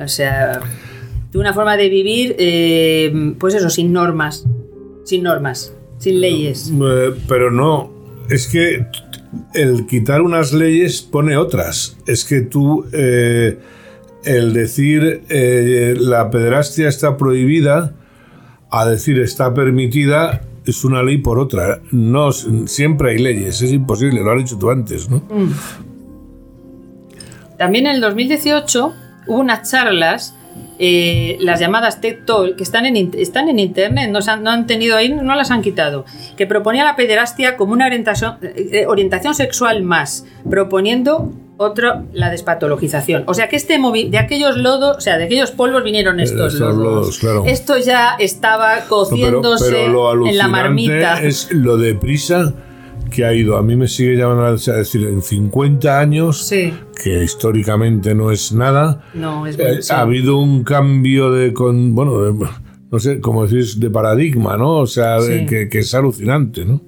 O 0.00 0.08
sea, 0.08 0.60
de 1.32 1.38
una 1.38 1.52
forma 1.52 1.76
de 1.76 1.88
vivir, 1.88 2.36
eh, 2.38 3.34
pues 3.38 3.54
eso, 3.54 3.70
sin 3.70 3.92
normas, 3.92 4.46
sin 5.04 5.22
normas, 5.22 5.74
sin 5.98 6.20
leyes. 6.20 6.70
Eh, 6.70 7.14
pero 7.26 7.50
no, 7.50 7.90
es 8.30 8.46
que 8.46 8.86
el 9.54 9.86
quitar 9.86 10.22
unas 10.22 10.52
leyes 10.52 11.02
pone 11.02 11.36
otras. 11.36 11.96
Es 12.06 12.24
que 12.24 12.40
tú, 12.40 12.86
eh, 12.92 13.58
el 14.24 14.52
decir 14.52 15.22
eh, 15.28 15.94
la 15.98 16.30
pederastia 16.30 16.88
está 16.88 17.16
prohibida, 17.16 17.94
a 18.70 18.88
decir 18.88 19.18
está 19.20 19.54
permitida, 19.54 20.42
es 20.64 20.84
una 20.84 21.02
ley 21.02 21.18
por 21.18 21.38
otra. 21.38 21.80
No, 21.90 22.32
siempre 22.32 23.12
hay 23.12 23.18
leyes, 23.18 23.62
es 23.62 23.72
imposible, 23.72 24.22
lo 24.22 24.32
has 24.32 24.38
dicho 24.38 24.58
tú 24.58 24.70
antes, 24.70 25.08
¿no? 25.08 25.18
Mm. 25.18 25.52
También 27.56 27.86
en 27.86 27.96
el 27.96 28.00
2018 28.00 28.94
hubo 29.26 29.38
unas 29.38 29.70
charlas 29.70 30.34
eh, 30.78 31.36
las 31.40 31.60
llamadas 31.60 32.00
TED 32.00 32.24
Talk, 32.24 32.56
que 32.56 32.62
están 32.62 32.86
en, 32.86 33.10
están 33.16 33.48
en 33.48 33.58
internet, 33.58 34.10
no, 34.10 34.20
han, 34.26 34.42
no, 34.42 34.50
han, 34.50 34.66
tenido 34.66 34.96
ahí, 34.96 35.08
no 35.08 35.34
las 35.34 35.50
han 35.50 35.62
quitado, 35.62 36.04
que 36.36 36.46
proponía 36.46 36.84
la 36.84 36.96
pederastia 36.96 37.56
como 37.56 37.72
una 37.72 37.86
orientación, 37.86 38.38
eh, 38.42 38.86
orientación 38.86 39.34
sexual 39.34 39.82
más, 39.82 40.24
proponiendo 40.48 41.32
otro, 41.56 42.04
la 42.12 42.30
despatologización. 42.30 43.24
O 43.26 43.34
sea 43.34 43.48
que 43.48 43.56
este 43.56 43.78
de 43.78 44.18
aquellos 44.18 44.56
lodos, 44.56 44.96
o 44.96 45.00
sea, 45.00 45.18
de 45.18 45.24
aquellos 45.24 45.50
polvos 45.50 45.82
vinieron 45.82 46.20
estos 46.20 46.54
lodos. 46.54 47.20
Esto 47.46 47.78
ya 47.78 48.14
estaba 48.18 48.82
cociéndose 48.88 49.86
en 49.86 50.38
la 50.38 50.48
marmita. 50.48 51.20
Es 51.20 51.50
lo 51.52 51.76
deprisa 51.76 52.54
que 53.08 53.24
ha 53.24 53.32
ido. 53.34 53.56
A 53.56 53.62
mí 53.62 53.76
me 53.76 53.88
sigue 53.88 54.16
llamando 54.16 54.44
a 54.44 54.52
decir, 54.52 55.04
en 55.04 55.22
50 55.22 55.98
años, 55.98 56.48
que 56.50 57.24
históricamente 57.24 58.14
no 58.14 58.30
es 58.30 58.52
nada, 58.52 59.04
eh, 59.14 59.80
ha 59.90 60.00
habido 60.00 60.38
un 60.38 60.64
cambio 60.64 61.30
de, 61.30 61.52
con, 61.52 61.94
bueno, 61.94 62.36
no 62.90 62.98
sé, 62.98 63.20
como 63.20 63.46
decís, 63.46 63.78
de 63.78 63.90
paradigma, 63.90 64.56
¿no? 64.56 64.76
O 64.76 64.86
sea, 64.86 65.18
que, 65.48 65.68
que, 65.68 65.78
es 65.78 65.94
alucinante, 65.94 66.64
¿no? 66.64 66.87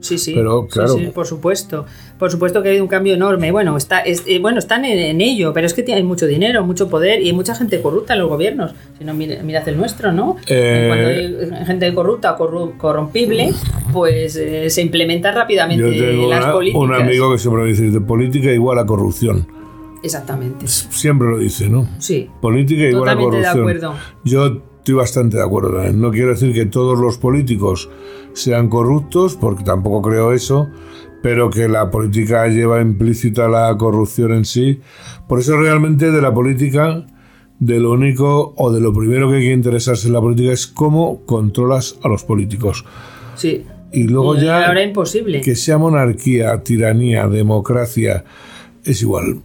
Sí, 0.00 0.18
sí. 0.18 0.32
Pero, 0.34 0.66
claro. 0.66 0.94
Sí, 0.94 1.10
por 1.14 1.26
supuesto. 1.26 1.84
Por 2.18 2.30
supuesto 2.30 2.62
que 2.62 2.68
ha 2.68 2.70
habido 2.70 2.84
un 2.84 2.88
cambio 2.88 3.14
enorme. 3.14 3.52
Bueno, 3.52 3.76
está, 3.76 4.02
eh, 4.04 4.38
bueno 4.40 4.58
están 4.58 4.84
en, 4.84 5.20
ello, 5.20 5.52
pero 5.52 5.66
es 5.66 5.74
que 5.74 5.84
hay 5.92 6.02
mucho 6.02 6.26
dinero, 6.26 6.64
mucho 6.64 6.88
poder 6.88 7.20
y 7.20 7.26
hay 7.26 7.32
mucha 7.32 7.54
gente 7.54 7.80
corrupta 7.80 8.14
en 8.14 8.20
los 8.20 8.28
gobiernos. 8.28 8.72
Si 8.98 9.04
no, 9.04 9.14
mirad 9.14 9.68
el 9.68 9.76
nuestro, 9.76 10.12
¿no? 10.12 10.36
Eh, 10.46 10.86
Cuando 10.88 11.58
hay 11.58 11.66
gente 11.66 11.94
corrupta 11.94 12.36
o 12.38 12.72
corrompible, 12.78 13.52
pues 13.92 14.36
eh, 14.36 14.70
se 14.70 14.82
implementa 14.82 15.32
rápidamente 15.32 15.84
las 16.28 16.46
políticas. 16.46 16.82
Un 16.82 16.94
amigo 16.94 17.32
que 17.32 17.38
siempre 17.38 17.64
dice: 17.66 17.90
de 17.90 18.00
política 18.00 18.50
igual 18.50 18.78
a 18.78 18.86
corrupción. 18.86 19.46
Exactamente. 20.02 20.66
Siempre 20.66 21.28
lo 21.28 21.38
dice, 21.38 21.68
¿no? 21.68 21.86
Sí. 21.98 22.28
Política 22.40 22.84
igual 22.84 23.08
a 23.08 23.16
corrupción. 23.16 23.42
de 23.42 23.60
acuerdo. 23.60 23.94
Yo 24.24 24.62
estoy 24.78 24.94
bastante 24.94 25.36
de 25.36 25.42
acuerdo. 25.42 25.82
No 25.92 26.10
quiero 26.10 26.28
decir 26.28 26.54
que 26.54 26.64
todos 26.66 26.98
los 26.98 27.18
políticos 27.18 27.90
sean 28.34 28.68
corruptos, 28.68 29.36
porque 29.36 29.64
tampoco 29.64 30.02
creo 30.02 30.32
eso, 30.32 30.70
pero 31.22 31.50
que 31.50 31.68
la 31.68 31.90
política 31.90 32.46
lleva 32.48 32.80
implícita 32.80 33.48
la 33.48 33.76
corrupción 33.76 34.32
en 34.32 34.44
sí. 34.44 34.80
Por 35.28 35.40
eso 35.40 35.56
realmente 35.56 36.10
de 36.10 36.22
la 36.22 36.32
política, 36.32 37.06
de 37.58 37.80
lo 37.80 37.92
único 37.92 38.54
o 38.56 38.72
de 38.72 38.80
lo 38.80 38.92
primero 38.92 39.28
que 39.30 39.36
hay 39.36 39.42
que 39.42 39.52
interesarse 39.52 40.06
en 40.06 40.14
la 40.14 40.20
política 40.20 40.52
es 40.52 40.66
cómo 40.66 41.24
controlas 41.26 41.98
a 42.02 42.08
los 42.08 42.24
políticos. 42.24 42.84
Sí. 43.34 43.64
Y 43.92 44.04
luego 44.04 44.36
ya... 44.36 44.66
Ahora 44.66 44.82
imposible. 44.82 45.40
Que 45.40 45.56
sea 45.56 45.76
monarquía, 45.76 46.62
tiranía, 46.62 47.26
democracia, 47.26 48.24
es 48.84 49.02
igual 49.02 49.42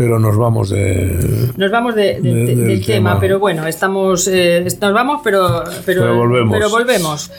pero 0.00 0.18
nos 0.18 0.38
vamos 0.38 0.70
de 0.70 1.50
nos 1.58 1.70
vamos 1.70 1.94
del, 1.94 2.82
tema, 2.86 3.20
pero 3.20 3.38
bueno 3.38 3.66
estamos 3.66 4.26
eh, 4.28 4.66
nos 4.80 4.94
vamos 4.94 5.20
pero 5.22 5.62
pero, 5.84 6.16
volvemos, 6.16 6.56
pero 6.56 6.70
volvemos. 6.70 7.30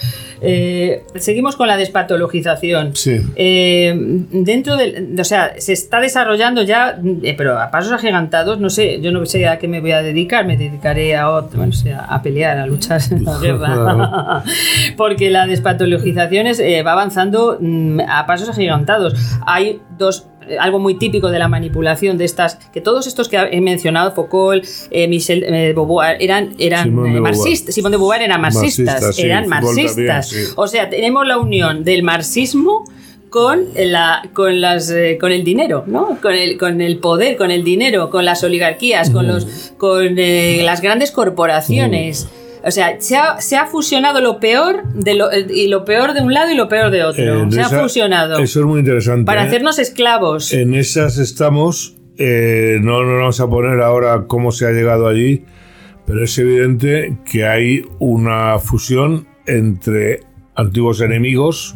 Eh, 0.44 1.04
seguimos 1.16 1.56
con 1.56 1.68
la 1.68 1.78
despatologización. 1.78 2.96
Sí. 2.96 3.20
Eh, 3.36 3.94
dentro 4.32 4.76
del 4.76 5.16
o 5.20 5.24
sea 5.24 5.54
se 5.58 5.74
está 5.74 6.00
desarrollando 6.00 6.62
ya 6.62 7.00
pero 7.36 7.60
a 7.60 7.72
pasos 7.72 7.94
agigantados 7.94 8.60
no 8.60 8.70
sé 8.70 9.02
yo 9.02 9.12
no 9.12 9.26
sé 9.26 9.48
a 9.48 9.58
qué 9.58 9.68
me 9.68 9.82
voy 9.82 9.94
a 9.94 10.04
dedicar 10.04 10.46
me 10.46 10.56
dedicaré 10.56 11.16
a 11.16 11.32
otro, 11.32 11.58
bueno, 11.58 11.74
a 12.08 12.22
pelear 12.22 12.60
a 12.60 12.68
luchar 12.68 13.02
en 13.10 13.24
la 13.26 13.40
guerra 13.40 14.44
porque 14.98 15.32
la 15.32 15.48
despatologización 15.48 16.46
va 16.86 16.92
avanzando 16.92 17.58
mm, 17.60 18.02
a 18.08 18.28
pasos 18.28 18.50
agigantados. 18.50 19.16
Hay 19.48 19.82
dos 19.98 20.28
algo 20.60 20.80
muy 20.80 20.96
típico 20.96 21.30
de 21.30 21.40
la 21.40 21.48
manipulación 21.48 22.18
de 22.18 22.26
estas, 22.26 22.56
que 22.74 22.82
todos 22.82 23.08
estos 23.08 23.30
que 23.30 23.38
he 23.38 23.62
mencionado, 23.62 24.12
Foucault, 24.12 24.66
eh, 24.90 25.08
Michel 25.08 25.44
eh, 25.44 25.74
Beauvoir, 25.74 26.18
eran, 26.20 26.54
eran 26.58 26.90
eh, 26.90 27.20
marxistas, 27.20 27.76
Simón 27.76 27.92
de 27.92 27.98
Beauvoir 27.98 28.22
eran 28.22 28.42
marxistas, 28.42 29.18
eran 29.20 29.48
marxistas. 29.48 30.54
O 30.56 30.68
sea, 30.68 30.90
tenemos 30.90 31.28
la 31.28 31.38
unión 31.38 31.84
del 31.84 32.04
marxismo 32.04 32.84
con 33.30 33.68
la 33.78 34.30
con 34.34 34.60
las 34.60 34.94
con 35.18 35.32
el 35.32 35.46
dinero 35.46 35.86
no 35.88 36.18
con 36.22 36.34
el 36.34 36.58
con 36.58 36.82
el 36.82 36.98
poder 36.98 37.38
con 37.38 37.50
el 37.50 37.64
dinero 37.64 38.10
con 38.10 38.26
las 38.26 38.44
oligarquías 38.44 39.10
con 39.10 39.26
los 39.26 39.72
con 39.78 40.18
las 40.18 40.82
grandes 40.82 41.12
corporaciones 41.12 42.28
o 42.64 42.72
sea, 42.72 43.00
se 43.00 43.18
ha, 43.18 43.66
fusionado 43.66 44.22
lo 44.22 44.40
peor 44.40 44.84
de 44.94 45.16
lo, 45.16 45.30
y 45.34 45.68
lo 45.68 45.84
peor 45.84 46.14
de 46.14 46.22
un 46.22 46.34
lado 46.34 46.52
y 46.52 46.56
lo 46.56 46.68
peor 46.68 46.92
de 46.92 47.04
otro. 47.04 47.46
Eh, 47.46 47.52
se 47.52 47.62
ha 47.62 47.70
fusionado. 47.70 48.38
Eso 48.38 48.60
es 48.60 48.66
muy 48.66 48.80
interesante. 48.80 49.26
Para 49.26 49.44
¿eh? 49.44 49.48
hacernos 49.48 49.80
esclavos. 49.80 50.54
En 50.54 50.76
esas 50.76 51.18
estamos. 51.18 51.96
Eh, 52.18 52.78
no 52.82 53.04
nos 53.04 53.20
vamos 53.20 53.40
a 53.40 53.48
poner 53.48 53.82
ahora 53.82 54.26
cómo 54.28 54.52
se 54.52 54.68
ha 54.68 54.72
llegado 54.72 55.08
allí, 55.08 55.46
pero 56.06 56.24
es 56.24 56.38
evidente 56.38 57.18
que 57.26 57.48
hay 57.48 57.84
una 57.98 58.60
fusión 58.60 59.28
entre 59.48 60.20
antiguos 60.56 61.02
enemigos, 61.02 61.74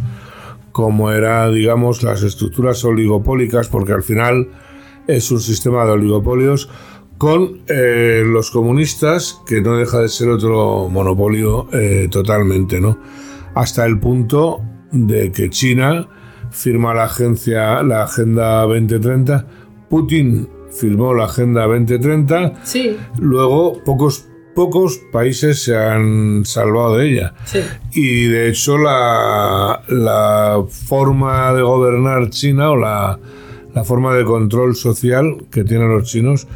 como 0.72 1.12
era, 1.12 1.50
digamos, 1.50 2.04
las 2.04 2.22
estructuras 2.22 2.84
oligopólicas, 2.84 3.70
porque 3.70 3.94
al 3.94 4.04
final 4.04 4.50
es 5.08 5.32
un 5.32 5.40
sistema 5.40 5.86
de 5.86 5.92
oligopolios 5.92 6.70
con 7.18 7.62
eh, 7.68 8.24
los 8.26 8.52
comunistas, 8.52 9.42
que 9.46 9.62
no 9.62 9.78
deja 9.78 10.00
de 10.00 10.10
ser 10.10 10.30
otro 10.30 10.90
monopolio 10.90 11.68
eh, 11.72 12.08
totalmente, 12.12 12.82
¿no? 12.82 13.00
Hasta 13.54 13.86
el 13.86 14.00
punto 14.00 14.62
de 14.92 15.32
que 15.32 15.50
China 15.50 16.08
firma 16.52 16.94
la 16.94 17.06
agencia, 17.06 17.82
la 17.84 18.04
Agenda 18.04 18.62
2030, 18.64 19.48
Putin 19.90 20.50
firmó 20.72 21.14
la 21.14 21.26
Agenda 21.26 21.66
2030, 21.66 22.54
sí. 22.64 22.98
luego 23.18 23.82
pocos 23.84 24.28
pocos 24.56 25.02
países 25.12 25.64
se 25.64 25.78
han 25.78 26.46
salvado 26.46 26.98
de 26.98 27.12
ella. 27.12 27.34
Sí. 27.44 27.60
Y 27.92 28.26
de 28.28 28.50
hecho 28.50 28.78
la, 28.78 29.82
la 29.90 30.64
forma 30.70 31.54
de 31.54 31.62
gobernar 31.62 32.30
China 32.30 32.72
o 32.72 32.78
la, 32.78 33.20
la 33.76 33.84
forma 33.84 34.16
de 34.16 34.24
control 34.24 34.74
social 34.74 35.36
que 35.52 35.66
tienen 35.66 35.90
los 35.90 36.06
chinos 36.10 36.48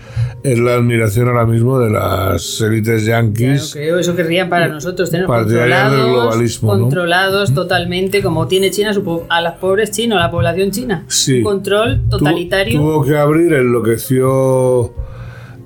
es 0.42 0.58
la 0.58 0.76
admiración 0.76 1.28
ahora 1.28 1.46
mismo 1.46 1.78
de 1.78 1.90
las 1.90 2.62
élites 2.62 3.06
yanquis. 3.06 3.74
Claro, 3.74 3.74
creo, 3.74 4.00
eso 4.00 4.16
querrían 4.16 4.50
para 4.50 4.70
nosotros, 4.70 5.12
tener 5.12 5.26
controlados, 5.26 6.10
globalismo, 6.10 6.76
¿no? 6.76 6.82
controlados 6.84 7.54
totalmente, 7.54 8.24
como 8.24 8.48
tiene 8.48 8.72
China 8.72 8.92
a 9.28 9.42
los 9.42 9.54
pobres 9.56 9.92
chinos, 9.92 10.18
a 10.18 10.22
la 10.22 10.32
población 10.32 10.72
china. 10.72 11.04
Sí. 11.08 11.40
Un 11.40 11.44
control 11.44 12.02
totalitario. 12.10 12.80
tuvo 12.80 13.04
que 13.04 13.18
abrir, 13.18 13.52
enloqueció, 13.52 14.94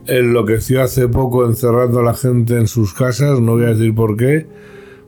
enloqueció 0.08 0.82
hace 0.82 1.08
poco 1.08 1.46
encerrando 1.46 2.00
a 2.00 2.04
la 2.04 2.16
gente 2.16 2.58
en 2.58 2.68
sus 2.68 2.96
casas. 2.96 3.39
No 3.39 3.52
voy 3.52 3.66
a 3.66 3.68
decir 3.68 3.94
por 3.94 4.18
qué, 4.18 4.48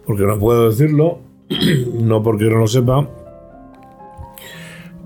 porque 0.06 0.26
no 0.26 0.38
puedo 0.38 0.70
decirlo, 0.70 1.22
no 2.00 2.22
porque 2.22 2.46
no 2.46 2.58
lo 2.60 2.68
sepa. 2.68 3.10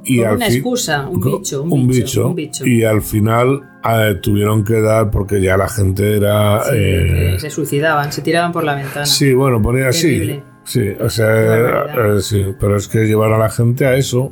Y 0.10 0.20
una 0.22 0.48
excusa, 0.48 1.08
un 1.08 1.22
bicho, 1.22 1.62
un 1.62 1.88
bicho, 1.88 2.28
un 2.30 2.36
bicho. 2.36 2.66
Y 2.66 2.84
al 2.84 3.04
final 3.04 3.62
eh, 3.88 4.16
tuvieron 4.20 4.64
que 4.64 4.82
dar, 4.82 5.12
porque 5.12 5.40
ya 5.40 5.56
la 5.56 5.70
gente 5.70 6.18
era. 6.18 6.64
Sí, 6.64 6.72
eh, 6.74 7.36
se 7.38 7.50
suicidaban, 7.52 8.12
se 8.12 8.24
tiraban 8.24 8.52
por 8.52 8.64
la 8.64 8.74
ventana. 8.74 9.06
Sí, 9.06 9.34
bueno, 9.34 9.62
ponía 9.62 9.90
así. 9.90 10.42
Sí, 10.64 10.90
o 11.00 11.10
sea, 11.10 11.28
eh, 11.28 12.22
sí, 12.22 12.44
pero 12.60 12.76
es 12.76 12.88
que 12.88 13.06
llevar 13.06 13.32
a 13.34 13.38
la 13.38 13.50
gente 13.50 13.86
a 13.86 13.96
eso. 13.96 14.32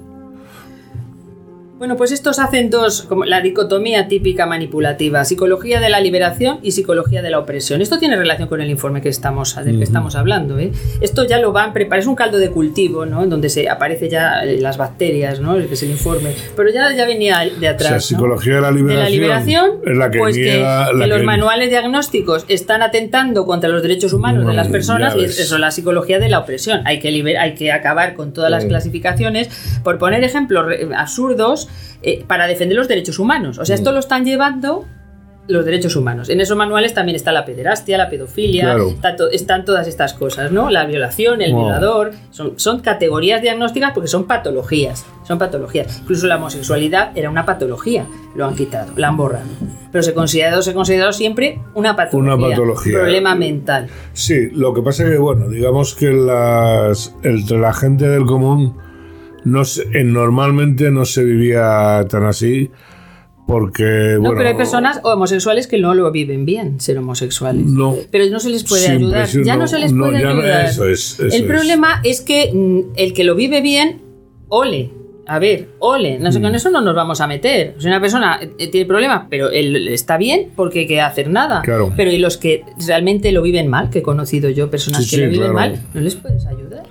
Bueno, 1.77 1.95
pues 1.95 2.11
estos 2.11 2.39
hacen 2.39 2.71
dos, 2.71 3.03
como 3.03 3.23
la 3.25 3.39
dicotomía 3.39 4.07
típica 4.07 4.47
manipulativa, 4.47 5.23
psicología 5.25 5.79
de 5.79 5.89
la 5.89 5.99
liberación 5.99 6.57
y 6.63 6.71
psicología 6.71 7.21
de 7.21 7.29
la 7.29 7.37
opresión. 7.37 7.83
Esto 7.83 7.99
tiene 7.99 8.15
relación 8.15 8.47
con 8.47 8.61
el 8.61 8.71
informe 8.71 8.99
que 8.99 9.09
estamos, 9.09 9.55
del 9.63 9.77
que 9.77 9.83
estamos 9.83 10.15
hablando. 10.15 10.57
¿eh? 10.57 10.71
Esto 11.01 11.25
ya 11.27 11.37
lo 11.37 11.51
van 11.51 11.73
preparar, 11.73 11.99
es 11.99 12.07
un 12.07 12.15
caldo 12.15 12.39
de 12.39 12.49
cultivo, 12.49 13.05
¿no? 13.05 13.21
En 13.21 13.29
donde 13.29 13.49
se 13.49 13.69
aparece 13.69 14.09
ya 14.09 14.43
eh, 14.43 14.59
las 14.59 14.77
bacterias, 14.77 15.39
¿no? 15.39 15.55
Que 15.55 15.71
es 15.71 15.83
el 15.83 15.91
informe. 15.91 16.33
Pero 16.55 16.69
ya, 16.71 16.91
ya 16.95 17.05
venía 17.05 17.41
de 17.41 17.51
O 17.55 17.59
sea, 17.59 17.69
atrás. 17.71 17.91
¿no? 17.91 17.99
psicología 18.01 18.55
de 18.55 18.61
la 18.61 18.67
de 18.69 18.73
liberación. 18.73 19.03
la 19.03 19.09
liberación, 19.11 19.71
es 19.85 19.97
la 19.97 20.09
que 20.09 20.17
pues 20.17 20.35
que, 20.35 20.41
niega- 20.55 20.87
que 20.87 20.97
la 20.97 21.07
los 21.07 21.17
que- 21.19 21.23
manuales 21.25 21.69
diagnósticos 21.69 22.45
están 22.47 22.81
atentando 22.81 23.45
contra 23.45 23.69
los 23.69 23.83
derechos 23.83 24.13
humanos 24.13 24.47
de 24.47 24.53
las 24.55 24.67
personas 24.69 25.15
y 25.15 25.25
eso 25.25 25.41
es 25.55 25.61
la 25.61 25.69
psicología 25.69 26.17
de 26.17 26.27
la 26.29 26.39
opresión. 26.39 26.81
Hay 26.85 26.99
que, 26.99 27.11
liber- 27.11 27.37
hay 27.37 27.53
que 27.53 27.71
acabar 27.71 28.15
con 28.15 28.33
todas 28.33 28.49
las 28.49 28.65
clasificaciones 28.65 29.49
por 29.83 29.99
poner 29.99 30.23
ejemplos 30.23 30.65
re- 30.65 30.87
eh, 32.01 32.23
para 32.27 32.47
defender 32.47 32.77
los 32.77 32.88
derechos 32.88 33.19
humanos. 33.19 33.58
O 33.58 33.65
sea, 33.65 33.75
Mm. 33.75 33.80
esto 33.80 33.91
lo 33.91 33.99
están 33.99 34.23
llevando 34.25 34.86
los 35.49 35.63
derechos 35.63 35.95
humanos. 35.95 36.27
En 36.27 36.41
esos 36.41 36.58
manuales 36.58 36.93
también 36.93 37.15
está 37.15 37.32
la 37.32 37.45
pederastia, 37.45 37.97
la 37.97 38.10
pedofilia, 38.10 38.63
Claro. 38.65 38.93
están 39.32 39.63
todas 39.63 39.88
estas 39.88 40.13
cosas, 40.13 40.51
¿no? 40.51 40.69
La 40.69 40.86
violación, 40.86 41.41
el 41.41 41.53
Wow. 41.53 41.62
violador, 41.62 42.12
son, 42.32 42.60
son 42.60 42.82
categorías 42.82 43.41
diagnósticas 43.41 43.93
porque 43.93 44.10
son 44.10 44.27
patologías, 44.27 45.06
son 45.25 45.39
patologías. 45.39 45.99
Incluso 46.01 46.27
la 46.27 46.36
homosexualidad 46.36 47.12
era 47.17 47.30
una 47.30 47.45
patología, 47.45 48.06
lo 48.36 48.45
han 48.45 48.56
quitado, 48.56 48.91
la 48.97 49.08
han 49.08 49.15
borrado. 49.15 49.45
Pero 49.89 50.03
se 50.03 50.10
ha 50.12 50.13
considerado, 50.13 50.62
se 50.62 50.71
ha 50.71 50.73
considerado 50.73 51.13
siempre 51.13 51.60
una 51.75 51.95
patología, 51.95 52.36
Una 52.36 52.49
patología. 52.49 52.93
un 52.95 52.99
problema 52.99 53.36
mental. 53.36 53.88
Sí, 54.12 54.49
lo 54.51 54.73
que 54.73 54.82
pasa 54.82 55.06
es 55.06 55.12
que, 55.12 55.17
bueno, 55.17 55.47
digamos 55.47 55.95
que 55.95 56.08
las, 56.12 57.15
entre 57.23 57.58
la 57.58 57.71
gente 57.73 58.06
del 58.10 58.25
común 58.25 58.75
no 59.45 59.65
se- 59.65 59.84
eh, 59.93 60.04
normalmente 60.04 60.91
no 60.91 61.06
se 61.06 61.23
vivía 61.23 62.06
tan 62.10 62.26
así 62.26 62.69
porque, 63.45 64.15
No, 64.15 64.19
bueno... 64.21 64.36
pero 64.36 64.50
hay 64.50 64.56
personas 64.56 65.00
homosexuales 65.04 65.67
que 65.67 65.78
no 65.80 65.93
lo 65.95 66.12
viven 66.12 66.45
bien, 66.45 66.82
ser 66.82 66.97
homosexuales. 66.97 67.65
No, 67.65 67.95
Pero 68.12 68.26
no 68.30 68.41
se 68.41 68.50
les 68.50 68.65
puede 68.65 68.89
ayudar. 68.89 69.26
Ya 69.45 69.54
no, 69.56 69.62
no, 69.62 69.67
se 69.67 69.80
les 69.80 69.93
puede 69.93 70.19
no- 70.21 70.30
ayudar. 70.32 70.65
eso 70.65 70.86
es, 70.88 71.17
eso 71.19 71.34
el 71.36 71.45
problema 71.45 72.02
es 72.04 72.19
que 72.19 72.52
mm, 72.54 72.80
el 72.97 73.13
que 73.13 73.23
lo 73.23 73.36
vive 73.36 73.62
bien, 73.62 74.02
ole. 74.50 74.91
A 75.30 75.39
ver, 75.39 75.67
ole. 75.80 76.19
No 76.19 76.32
sé, 76.32 76.39
Mm. 76.39 76.41
con 76.41 76.56
eso 76.56 76.71
no 76.71 76.80
nos 76.82 76.95
vamos 76.95 77.19
a 77.19 77.28
meter. 77.28 77.76
Si 77.80 77.88
una 77.88 78.00
persona 78.02 78.39
eh, 78.60 78.67
tiene 78.69 78.86
problemas, 78.86 79.23
pero 79.30 79.50
él 79.50 79.88
está 79.89 80.17
bien 80.17 80.52
porque 80.56 80.80
hay 80.80 80.88
que 80.88 81.02
hacer 81.02 81.30
nada. 81.30 81.62
Claro. 81.63 81.91
Pero 81.97 82.12
y 82.12 82.17
los 82.17 82.38
que 82.38 82.63
realmente 82.86 83.32
lo 83.34 83.41
viven 83.41 83.67
mal, 83.69 83.89
que 83.89 84.00
he 84.00 84.04
conocido 84.04 84.50
yo 84.50 84.69
personas 84.69 85.04
Sí, 85.06 85.10
que 85.10 85.15
sí, 85.17 85.21
lo 85.23 85.28
viven 85.32 85.52
claro. 85.52 85.71
mal, 85.71 85.82
no 85.93 86.00
les 86.02 86.15
puedes 86.15 86.45
ayudar. 86.45 86.84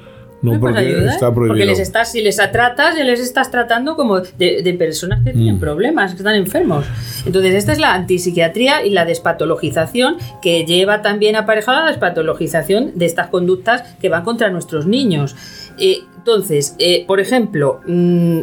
No, 0.54 0.60
porque 0.60 0.78
ayudar, 0.78 1.08
está 1.08 1.32
prohibido. 1.32 1.48
Porque 1.54 1.66
les 1.66 1.78
estás, 1.78 2.12
si 2.12 2.22
les 2.22 2.36
tratas, 2.36 2.96
ya 2.96 3.04
les 3.04 3.20
estás 3.20 3.50
tratando 3.50 3.96
como 3.96 4.20
de, 4.20 4.62
de 4.62 4.74
personas 4.74 5.24
que 5.24 5.32
tienen 5.32 5.56
Mm. 5.56 5.60
problemas, 5.60 6.12
que 6.12 6.18
están 6.18 6.34
enfermos. 6.34 6.84
Entonces, 7.24 7.54
esta 7.54 7.72
es 7.72 7.78
la 7.78 7.94
antipsiquiatría 7.94 8.84
y 8.84 8.90
la 8.90 9.04
despatologización 9.04 10.16
que 10.42 10.64
lleva 10.64 11.02
también 11.02 11.36
aparejada 11.36 11.82
la 11.82 11.88
despatologización 11.88 12.92
de 12.94 13.06
estas 13.06 13.28
conductas 13.28 13.82
que 14.00 14.08
van 14.08 14.24
contra 14.24 14.50
nuestros 14.50 14.86
niños. 14.86 15.36
Eh, 15.78 16.00
entonces, 16.16 16.74
eh, 16.78 17.04
por 17.06 17.20
ejemplo, 17.20 17.80
mm, 17.86 18.40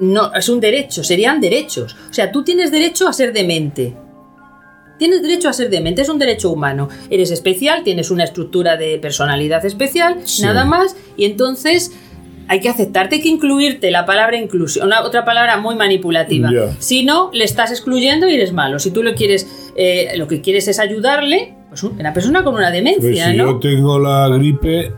no, 0.00 0.32
es 0.34 0.48
un 0.48 0.60
derecho, 0.60 1.04
serían 1.04 1.40
derechos. 1.40 1.96
O 2.10 2.12
sea, 2.12 2.30
tú 2.32 2.42
tienes 2.44 2.70
derecho 2.70 3.08
a 3.08 3.12
ser 3.12 3.32
demente. 3.32 3.94
Tienes 4.98 5.22
derecho 5.22 5.48
a 5.48 5.52
ser 5.52 5.70
demente, 5.70 6.02
es 6.02 6.08
un 6.08 6.18
derecho 6.18 6.50
humano. 6.50 6.88
Eres 7.10 7.30
especial, 7.30 7.82
tienes 7.84 8.10
una 8.10 8.24
estructura 8.24 8.76
de 8.76 8.98
personalidad 8.98 9.64
especial, 9.64 10.18
Sí. 10.24 10.42
nada 10.42 10.64
más, 10.64 10.96
y 11.16 11.24
entonces 11.24 11.92
hay 12.46 12.60
que 12.60 12.68
aceptarte, 12.68 13.16
hay 13.16 13.22
que 13.22 13.28
incluirte 13.28 13.90
la 13.90 14.04
palabra 14.06 14.36
inclusión, 14.36 14.86
una, 14.86 15.02
otra 15.02 15.24
palabra 15.24 15.56
muy 15.56 15.74
manipulativa. 15.76 16.50
Ya. 16.52 16.76
Si 16.78 17.02
no, 17.04 17.30
le 17.32 17.44
estás 17.44 17.70
excluyendo 17.70 18.28
y 18.28 18.34
eres 18.34 18.52
malo. 18.52 18.78
Si 18.78 18.90
tú 18.90 19.02
lo 19.02 19.14
quieres, 19.14 19.70
eh, 19.76 20.12
lo 20.16 20.28
que 20.28 20.40
quieres 20.42 20.68
es 20.68 20.78
ayudarle, 20.78 21.54
pues 21.70 21.82
un- 21.82 21.98
una 21.98 22.12
persona 22.12 22.44
con 22.44 22.54
una 22.54 22.70
Pues 22.70 22.74
demencia, 22.74 23.30
si 23.30 23.36
¿no? 23.36 23.52
yo 23.52 23.58
tengo 23.60 23.98
la 23.98 24.28
gripe 24.28 24.92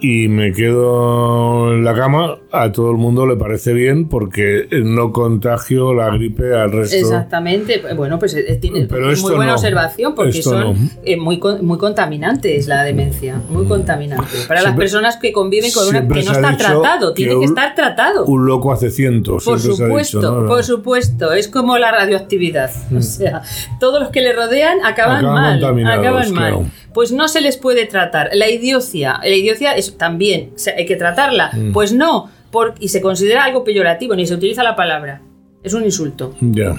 y 0.00 0.28
me 0.28 0.52
quedo 0.52 1.72
en 1.74 1.84
la 1.84 1.94
cama, 1.94 2.38
a 2.62 2.72
todo 2.72 2.90
el 2.90 2.96
mundo 2.96 3.26
le 3.26 3.36
parece 3.36 3.72
bien 3.72 4.08
porque 4.08 4.68
no 4.84 5.12
contagio 5.12 5.94
la 5.94 6.10
gripe 6.10 6.54
al 6.54 6.72
resto. 6.72 6.96
Exactamente, 6.96 7.82
bueno, 7.94 8.18
pues 8.18 8.34
eh, 8.34 8.58
tiene 8.60 8.86
Pero 8.86 9.06
muy 9.06 9.34
buena 9.34 9.46
no. 9.46 9.54
observación 9.54 10.14
porque 10.14 10.38
Esto 10.38 10.50
son 10.50 10.60
no. 10.60 10.90
eh, 11.04 11.16
muy, 11.16 11.40
muy 11.62 11.78
contaminantes 11.78 12.66
la 12.66 12.82
demencia, 12.84 13.40
muy 13.48 13.66
contaminante. 13.66 14.36
Para 14.48 14.62
las 14.62 14.76
personas 14.76 15.16
que 15.16 15.32
conviven 15.32 15.70
con 15.72 15.88
una 15.88 16.00
que 16.06 16.22
no 16.24 16.32
está 16.32 16.56
tratado, 16.56 17.12
tiene 17.14 17.38
que 17.38 17.44
estar 17.44 17.74
tratado. 17.74 18.24
Un 18.26 18.46
loco 18.46 18.72
hace 18.72 18.90
cientos. 18.90 19.44
Por 19.44 19.60
supuesto, 19.60 20.18
dicho, 20.18 20.40
¿no? 20.42 20.46
por 20.46 20.64
supuesto, 20.64 21.32
es 21.32 21.48
como 21.48 21.78
la 21.78 21.92
radioactividad. 21.92 22.70
O 22.96 23.02
sea, 23.02 23.42
todos 23.80 24.00
los 24.00 24.10
que 24.10 24.20
le 24.20 24.32
rodean 24.32 24.78
acaban, 24.84 25.24
Acaban 25.24 25.60
mal. 25.82 25.86
Acaban 25.86 26.32
mal. 26.32 26.52
claro. 26.52 26.64
Pues 26.92 27.12
no 27.12 27.28
se 27.28 27.40
les 27.42 27.56
puede 27.58 27.84
tratar. 27.86 28.30
La 28.32 28.48
idiocia, 28.48 29.20
la 29.22 29.28
idiocia 29.28 29.72
es 29.72 29.98
también, 29.98 30.52
o 30.54 30.58
sea, 30.58 30.74
hay 30.78 30.86
que 30.86 30.96
tratarla. 30.96 31.50
Mm. 31.52 31.72
Pues 31.72 31.92
no, 31.92 32.30
por- 32.50 32.74
y 32.80 32.88
se 32.88 33.00
considera 33.00 33.44
algo 33.44 33.64
peyorativo, 33.64 34.14
ni 34.14 34.26
se 34.26 34.34
utiliza 34.34 34.62
la 34.62 34.76
palabra. 34.76 35.22
Es 35.62 35.74
un 35.74 35.84
insulto. 35.84 36.34
Ya. 36.40 36.76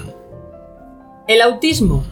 El 1.27 1.41
autismo. 1.41 2.03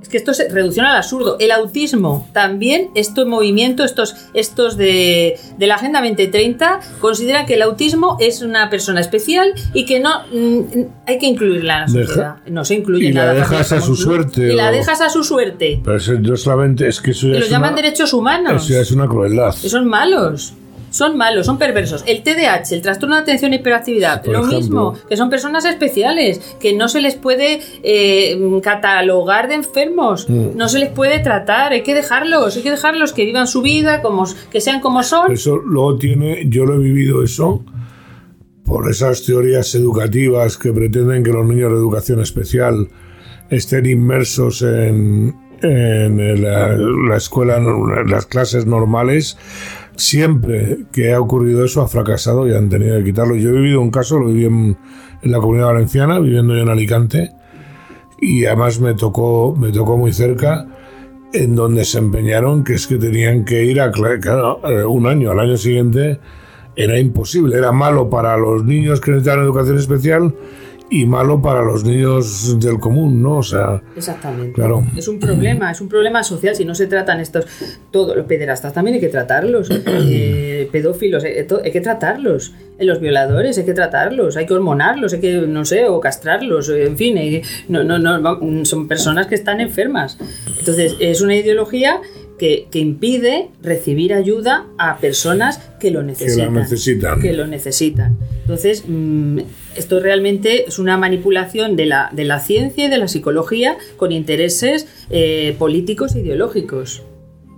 Es 0.00 0.08
que 0.08 0.16
esto 0.16 0.32
es 0.32 0.52
reducción 0.52 0.84
al 0.84 0.96
absurdo. 0.96 1.36
El 1.38 1.52
autismo 1.52 2.28
también, 2.32 2.90
este 2.96 3.24
movimiento, 3.24 3.84
estos, 3.84 4.16
estos 4.34 4.76
de, 4.76 5.38
de 5.58 5.66
la 5.68 5.76
Agenda 5.76 6.00
2030, 6.00 6.80
consideran 7.00 7.46
que 7.46 7.54
el 7.54 7.62
autismo 7.62 8.16
es 8.18 8.42
una 8.42 8.68
persona 8.68 9.00
especial 9.00 9.52
y 9.72 9.84
que 9.86 10.00
no 10.00 10.10
mm, 10.32 10.60
hay 11.06 11.18
que 11.18 11.26
incluirla 11.26 11.84
en 11.86 11.92
la 11.92 11.98
Deja- 12.00 12.06
sociedad. 12.08 12.36
no 12.48 12.64
se 12.64 12.74
incluye 12.74 13.06
y 13.06 13.12
la 13.12 13.20
nada. 13.26 13.34
dejas 13.34 13.58
fácil 13.58 13.78
a 13.78 13.80
su 13.80 13.94
suerte, 13.96 14.52
Y 14.52 14.56
la 14.56 14.70
o- 14.70 14.72
dejas 14.72 15.00
a 15.00 15.08
su 15.08 15.22
suerte. 15.22 15.80
Pero 15.84 15.96
eso 15.96 16.36
solamente 16.36 16.88
es 16.88 17.00
que 17.00 17.12
eso 17.12 17.28
ya 17.28 17.34
Y 17.34 17.36
es 17.36 17.40
los 17.42 17.50
llaman 17.50 17.72
una, 17.74 17.82
derechos 17.82 18.12
humanos. 18.12 18.64
eso 18.64 18.74
ya 18.74 18.80
es 18.80 18.90
una 18.90 19.06
crueldad. 19.06 19.52
Son 19.52 19.86
malos. 19.86 20.54
Son 20.92 21.16
malos, 21.16 21.46
son 21.46 21.58
perversos. 21.58 22.04
El 22.06 22.22
TDAH, 22.22 22.74
el 22.76 22.82
trastorno 22.82 23.16
de 23.16 23.22
atención 23.22 23.52
e 23.52 23.56
hiperactividad, 23.56 24.22
Por 24.22 24.34
lo 24.34 24.38
ejemplo. 24.40 24.58
mismo, 24.92 24.94
que 25.08 25.16
son 25.16 25.28
personas 25.30 25.64
especiales, 25.64 26.38
que 26.60 26.74
no 26.74 26.86
se 26.88 27.00
les 27.00 27.16
puede 27.16 27.60
eh, 27.82 28.38
catalogar 28.62 29.48
de 29.48 29.54
enfermos, 29.56 30.28
Mm. 30.28 30.56
no 30.56 30.68
se 30.68 30.78
les 30.78 30.90
puede 30.90 31.18
tratar, 31.18 31.72
hay 31.72 31.82
que 31.82 31.94
dejarlos, 31.94 32.56
hay 32.56 32.62
que 32.62 32.70
dejarlos 32.70 33.12
que 33.12 33.24
vivan 33.24 33.46
su 33.46 33.62
vida, 33.62 34.02
como, 34.02 34.26
que 34.50 34.60
sean 34.60 34.80
como 34.80 35.02
son. 35.02 35.32
Eso 35.32 35.56
luego 35.56 35.96
tiene, 35.98 36.44
yo 36.48 36.64
lo 36.66 36.74
he 36.74 36.78
vivido 36.78 37.24
eso 37.24 37.64
por 38.64 38.88
esas 38.90 39.24
teorías 39.24 39.74
educativas 39.74 40.56
que 40.58 40.72
pretenden 40.72 41.24
que 41.24 41.30
los 41.32 41.44
niños 41.46 41.70
de 41.72 41.78
educación 41.78 42.20
especial 42.20 42.88
estén 43.50 43.86
inmersos 43.86 44.62
en, 44.62 45.34
en 45.62 46.42
la, 46.42 46.76
la 46.76 47.16
escuela, 47.16 47.56
en 47.56 48.10
las 48.10 48.26
clases 48.26 48.66
normales. 48.66 49.36
Siempre 49.96 50.86
que 50.92 51.12
ha 51.12 51.20
ocurrido 51.20 51.64
eso 51.64 51.82
ha 51.82 51.88
fracasado 51.88 52.48
y 52.48 52.54
han 52.54 52.68
tenido 52.68 52.96
que 52.98 53.04
quitarlo. 53.04 53.36
Yo 53.36 53.50
he 53.50 53.52
vivido 53.52 53.80
un 53.80 53.90
caso, 53.90 54.18
lo 54.18 54.26
viví 54.26 54.46
en, 54.46 54.76
la 55.22 55.38
comunidad 55.38 55.66
valenciana, 55.66 56.18
viviendo 56.18 56.54
yo 56.54 56.62
en 56.62 56.68
Alicante, 56.68 57.30
y 58.20 58.44
además 58.46 58.80
me 58.80 58.94
tocó, 58.94 59.54
me 59.56 59.70
tocó 59.70 59.96
muy 59.96 60.12
cerca 60.12 60.66
en 61.32 61.54
donde 61.54 61.84
se 61.84 61.98
empeñaron 61.98 62.64
que 62.64 62.74
es 62.74 62.86
que 62.86 62.96
tenían 62.96 63.44
que 63.44 63.64
ir 63.64 63.80
a 63.80 63.90
eh, 63.90 64.84
un 64.84 65.06
año, 65.06 65.30
al 65.30 65.40
año 65.40 65.56
siguiente 65.56 66.18
era 66.76 66.98
imposible, 66.98 67.56
era 67.56 67.72
malo 67.72 68.08
para 68.10 68.36
los 68.36 68.64
niños 68.64 69.00
que 69.00 69.12
necesitaban 69.12 69.44
educación 69.44 69.78
especial 69.78 70.34
y 70.92 71.06
malo 71.06 71.40
para 71.40 71.62
los 71.62 71.84
niños 71.84 72.60
del 72.60 72.78
común, 72.78 73.22
¿no? 73.22 73.38
O 73.38 73.42
sea, 73.42 73.82
Exactamente. 73.96 74.52
Claro. 74.52 74.84
Es 74.96 75.08
un 75.08 75.18
problema, 75.18 75.70
es 75.70 75.80
un 75.80 75.88
problema 75.88 76.22
social. 76.22 76.54
Si 76.54 76.64
no 76.64 76.74
se 76.74 76.86
tratan 76.86 77.18
estos, 77.20 77.46
todos 77.90 78.14
los 78.16 78.26
pederastas 78.26 78.72
también 78.72 78.94
hay 78.96 79.00
que 79.00 79.08
tratarlos. 79.08 79.68
Eh, 79.70 80.68
pedófilos, 80.70 81.24
eh, 81.24 81.44
to- 81.44 81.60
hay 81.64 81.72
que 81.72 81.80
tratarlos. 81.80 82.52
Eh, 82.78 82.84
Los 82.84 83.00
violadores 83.00 83.56
hay 83.58 83.64
que 83.64 83.74
tratarlos, 83.74 84.36
hay 84.36 84.46
que 84.46 84.54
hormonarlos, 84.54 85.12
hay 85.14 85.20
que, 85.20 85.32
no 85.46 85.64
sé, 85.64 85.86
o 85.86 85.98
castrarlos, 86.00 86.68
en 86.68 86.96
fin, 86.96 87.16
no, 87.68 87.84
no, 87.84 87.98
no, 87.98 88.64
son 88.64 88.88
personas 88.88 89.26
que 89.28 89.34
están 89.34 89.60
enfermas. 89.60 90.18
Entonces, 90.58 90.96
es 91.00 91.20
una 91.20 91.34
ideología 91.36 92.00
que, 92.42 92.66
que 92.72 92.80
impide 92.80 93.50
recibir 93.62 94.12
ayuda 94.12 94.66
a 94.76 94.98
personas 94.98 95.60
que 95.78 95.92
lo 95.92 96.02
necesitan. 96.02 96.52
necesitan. 96.52 97.20
Que 97.20 97.34
lo 97.34 97.46
necesitan. 97.46 98.18
Entonces, 98.40 98.82
mm, 98.84 99.38
esto 99.76 100.00
realmente 100.00 100.66
es 100.66 100.80
una 100.80 100.96
manipulación 100.96 101.76
de 101.76 101.86
la, 101.86 102.10
de 102.12 102.24
la 102.24 102.40
ciencia 102.40 102.86
y 102.86 102.90
de 102.90 102.98
la 102.98 103.06
psicología 103.06 103.76
con 103.96 104.10
intereses 104.10 104.88
eh, 105.10 105.54
políticos 105.56 106.16
e 106.16 106.18
ideológicos. 106.22 107.04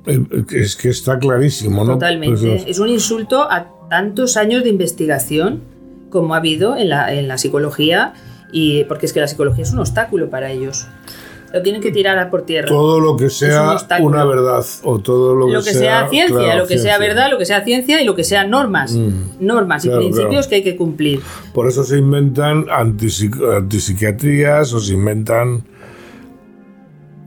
eh, 0.05 0.20
es 0.53 0.77
que 0.77 0.90
está 0.90 1.18
clarísimo, 1.18 1.83
¿no? 1.83 1.94
Totalmente. 1.94 2.47
Pues, 2.47 2.64
es 2.66 2.79
un 2.79 2.90
insulto 2.90 3.51
a 3.51 3.70
tantos 3.88 4.37
años 4.37 4.64
de 4.64 4.68
investigación 4.68 5.62
como 6.11 6.35
ha 6.35 6.37
habido 6.37 6.77
en 6.77 6.90
la, 6.90 7.11
en 7.14 7.27
la 7.27 7.38
psicología, 7.38 8.12
y 8.53 8.85
porque 8.85 9.07
es 9.07 9.14
que 9.14 9.20
la 9.20 9.29
psicología 9.29 9.62
es 9.62 9.73
un 9.73 9.79
obstáculo 9.79 10.29
para 10.29 10.51
ellos. 10.51 10.87
Lo 11.54 11.62
tienen 11.62 11.80
que 11.80 11.92
tirar 11.92 12.30
por 12.30 12.42
tierra. 12.42 12.66
todo 12.68 12.98
lo 12.98 13.16
que 13.16 13.30
sea 13.30 13.76
una 14.00 14.24
verdad 14.24 14.64
o 14.82 14.98
todo 14.98 15.36
lo 15.36 15.46
que, 15.46 15.52
lo 15.52 15.62
que 15.62 15.72
sea, 15.72 16.08
ciencia, 16.08 16.36
claro, 16.36 16.62
lo 16.62 16.66
que 16.66 16.78
sea 16.78 16.98
verdad, 16.98 17.30
lo 17.30 17.38
que 17.38 17.46
sea 17.46 17.62
ciencia 17.62 18.02
y 18.02 18.04
lo 18.04 18.16
que 18.16 18.24
sea 18.24 18.44
normas. 18.44 18.92
Normas 19.38 19.84
y 19.84 19.88
Mm. 19.90 19.96
Principios 19.98 20.28
claro. 20.30 20.48
que 20.48 20.54
hay 20.56 20.62
que 20.64 20.76
cumplir. 20.76 21.20
Por 21.52 21.68
eso 21.68 21.84
se 21.84 21.96
inventan 21.98 22.66
antipsic- 22.66 23.56
antipsiquiatrías 23.58 24.72
o 24.72 24.80
se 24.80 24.94
inventan 24.94 25.62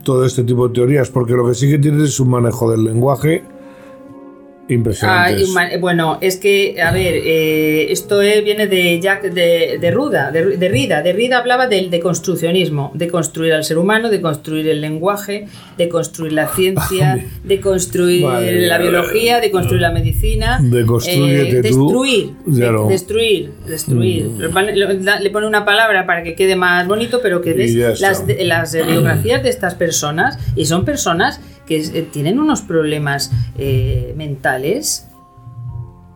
todo 0.04 0.24
este 0.24 0.44
tipo 0.44 0.68
de 0.68 0.74
teorías, 0.74 1.08
porque 1.10 1.32
lo 1.32 1.46
que 1.48 1.54
sí 1.54 1.68
que 1.70 1.78
tienes 1.78 2.02
es 2.02 2.20
un 2.20 2.30
manejo 2.30 2.70
del 2.70 2.84
lenguaje 2.84 3.44
impresionante. 4.68 5.44
Ah, 5.56 5.78
bueno, 5.80 6.18
es 6.20 6.36
que, 6.36 6.80
a 6.80 6.90
ver, 6.92 7.14
eh, 7.24 7.90
esto 7.92 8.20
eh, 8.22 8.40
viene 8.42 8.66
de 8.66 9.00
Jack 9.00 9.22
de, 9.32 9.78
de 9.80 9.90
Ruda, 9.90 10.30
de, 10.30 10.56
de 10.56 10.68
Rida. 10.68 11.02
De 11.02 11.12
Rida 11.12 11.38
hablaba 11.38 11.66
del 11.66 11.90
deconstruccionismo, 11.90 12.90
de 12.94 13.08
construir 13.08 13.52
al 13.52 13.64
ser 13.64 13.78
humano, 13.78 14.10
de 14.10 14.20
construir 14.20 14.68
el 14.68 14.80
lenguaje, 14.80 15.46
de 15.76 15.88
construir 15.88 16.32
la 16.32 16.48
ciencia, 16.54 17.24
de 17.44 17.60
construir 17.60 18.22
la 18.22 18.78
biología, 18.78 19.40
de 19.40 19.50
construir 19.50 19.82
la 19.82 19.90
medicina. 19.92 20.58
Deconstrúyete 20.62 21.58
eh, 21.58 21.70
tú. 21.70 21.86
destruir, 21.86 22.30
de- 22.46 22.60
Claro. 22.60 22.84
Mm. 22.86 22.88
destruir, 22.88 23.50
destruir. 23.66 24.26
Le- 24.38 25.20
Le 25.20 25.30
pone 25.30 25.46
una 25.46 25.64
palabra 25.64 26.06
para 26.06 26.22
que 26.22 26.34
quede 26.34 26.56
más 26.56 26.86
bonito, 26.86 27.20
pero 27.22 27.40
que 27.40 27.50
está. 27.64 27.94
las, 28.00 28.26
de- 28.26 28.44
las 28.44 28.72
biografías 28.86 29.42
de 29.42 29.48
estas 29.48 29.74
personas 29.74 30.38
y 30.56 30.66
son 30.66 30.84
personas 30.84 31.40
que 31.68 31.76
eh, 31.76 32.08
tienen 32.10 32.40
unos 32.40 32.62
problemas 32.62 33.30
eh, 33.58 34.14
mentales. 34.16 35.04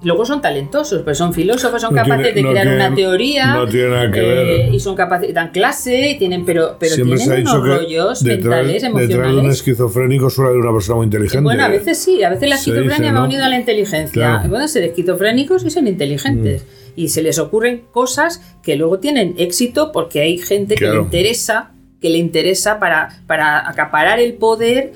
Luego 0.04 0.26
son 0.26 0.40
talentosos, 0.42 1.02
pues 1.02 1.16
son 1.16 1.32
filósofos, 1.32 1.80
son 1.80 1.94
No 1.94 2.02
capaces 2.02 2.34
tiene- 2.34 2.34
de 2.34 2.42
no 2.42 2.50
crear 2.50 2.66
tiene- 2.66 2.86
una 2.86 2.94
teoría. 2.96 3.54
no 3.54 3.68
tiene 3.68 3.88
nada 3.90 4.10
que 4.10 4.18
eh, 4.20 4.44
ver. 4.64 4.74
Y 4.74 4.80
son 4.80 4.96
capaces, 4.96 5.32
dan 5.32 5.50
clase, 5.52 6.10
y 6.10 6.18
tienen, 6.18 6.44
pero, 6.44 6.76
pero 6.80 6.96
Siempre 6.96 7.18
tienen 7.18 7.46
unos 7.46 7.64
rollos 7.68 8.24
detrás, 8.24 8.64
mentales, 8.66 8.82
detrás 8.82 9.08
de 9.08 9.14
un 9.14 9.20
emocionales. 9.22 9.56
esquizofrénico 9.58 10.28
suele 10.28 10.50
haber 10.50 10.60
una 10.62 10.72
persona 10.72 10.96
muy 10.96 11.04
inteligente. 11.04 11.44
Bueno, 11.44 11.64
a 11.64 11.68
veces 11.68 11.98
sí, 11.98 12.20
a 12.24 12.30
veces 12.30 12.48
la 12.48 12.56
esquizofrenia 12.56 12.96
dice, 12.98 13.12
va 13.12 13.22
unida 13.24 13.46
a 13.46 13.48
la 13.48 13.58
inteligencia. 13.60 14.12
Claro. 14.12 14.44
Mm. 14.46 14.50
Pueden 14.50 14.68
ser 14.68 14.82
esquizofrénicos 14.82 15.64
y 15.64 15.70
son 15.70 15.86
inteligentes. 15.86 16.66
Y 16.96 17.08
se 17.10 17.22
les 17.22 17.38
ocurren 17.38 17.84
cosas 17.92 18.42
que 18.64 18.74
luego 18.74 18.98
tienen 18.98 19.36
éxito 19.38 19.92
porque 19.92 20.20
hay 20.20 20.36
gente 20.36 20.74
que 20.74 20.84
le 20.84 20.90
Claro. 20.90 21.04
interesa, 21.04 21.70
que 22.00 22.10
le 22.10 22.18
interesa 22.18 22.80
para, 22.80 23.20
para 23.28 23.68
acaparar 23.70 24.18
el 24.18 24.32
poder, 24.34 24.92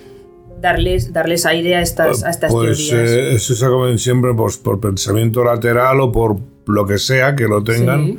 darles, 0.60 1.12
darles 1.12 1.46
aire 1.46 1.76
a 1.76 1.82
estas, 1.82 2.24
a 2.24 2.30
estas 2.30 2.50
pues 2.52 2.88
teorías. 2.88 3.10
eh, 3.10 3.34
eso 3.34 3.54
se 3.54 3.66
comen 3.66 3.98
siempre 3.98 4.32
pues, 4.34 4.56
por 4.56 4.80
pensamiento 4.80 5.44
lateral 5.44 6.00
o 6.00 6.12
por 6.12 6.36
lo 6.66 6.86
que 6.86 6.98
sea 6.98 7.36
que 7.36 7.44
lo 7.44 7.62
tengan, 7.62 8.04
Sí. 8.06 8.18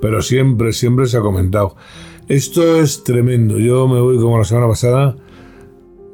pero 0.00 0.22
siempre, 0.22 0.72
siempre 0.72 1.06
se 1.06 1.16
ha 1.16 1.20
comentado. 1.20 1.74
Esto 2.28 2.80
es 2.80 3.02
tremendo. 3.04 3.58
Yo 3.58 3.88
me 3.88 4.00
voy 4.00 4.18
como 4.18 4.38
la 4.38 4.44
semana 4.44 4.68
pasada, 4.68 5.16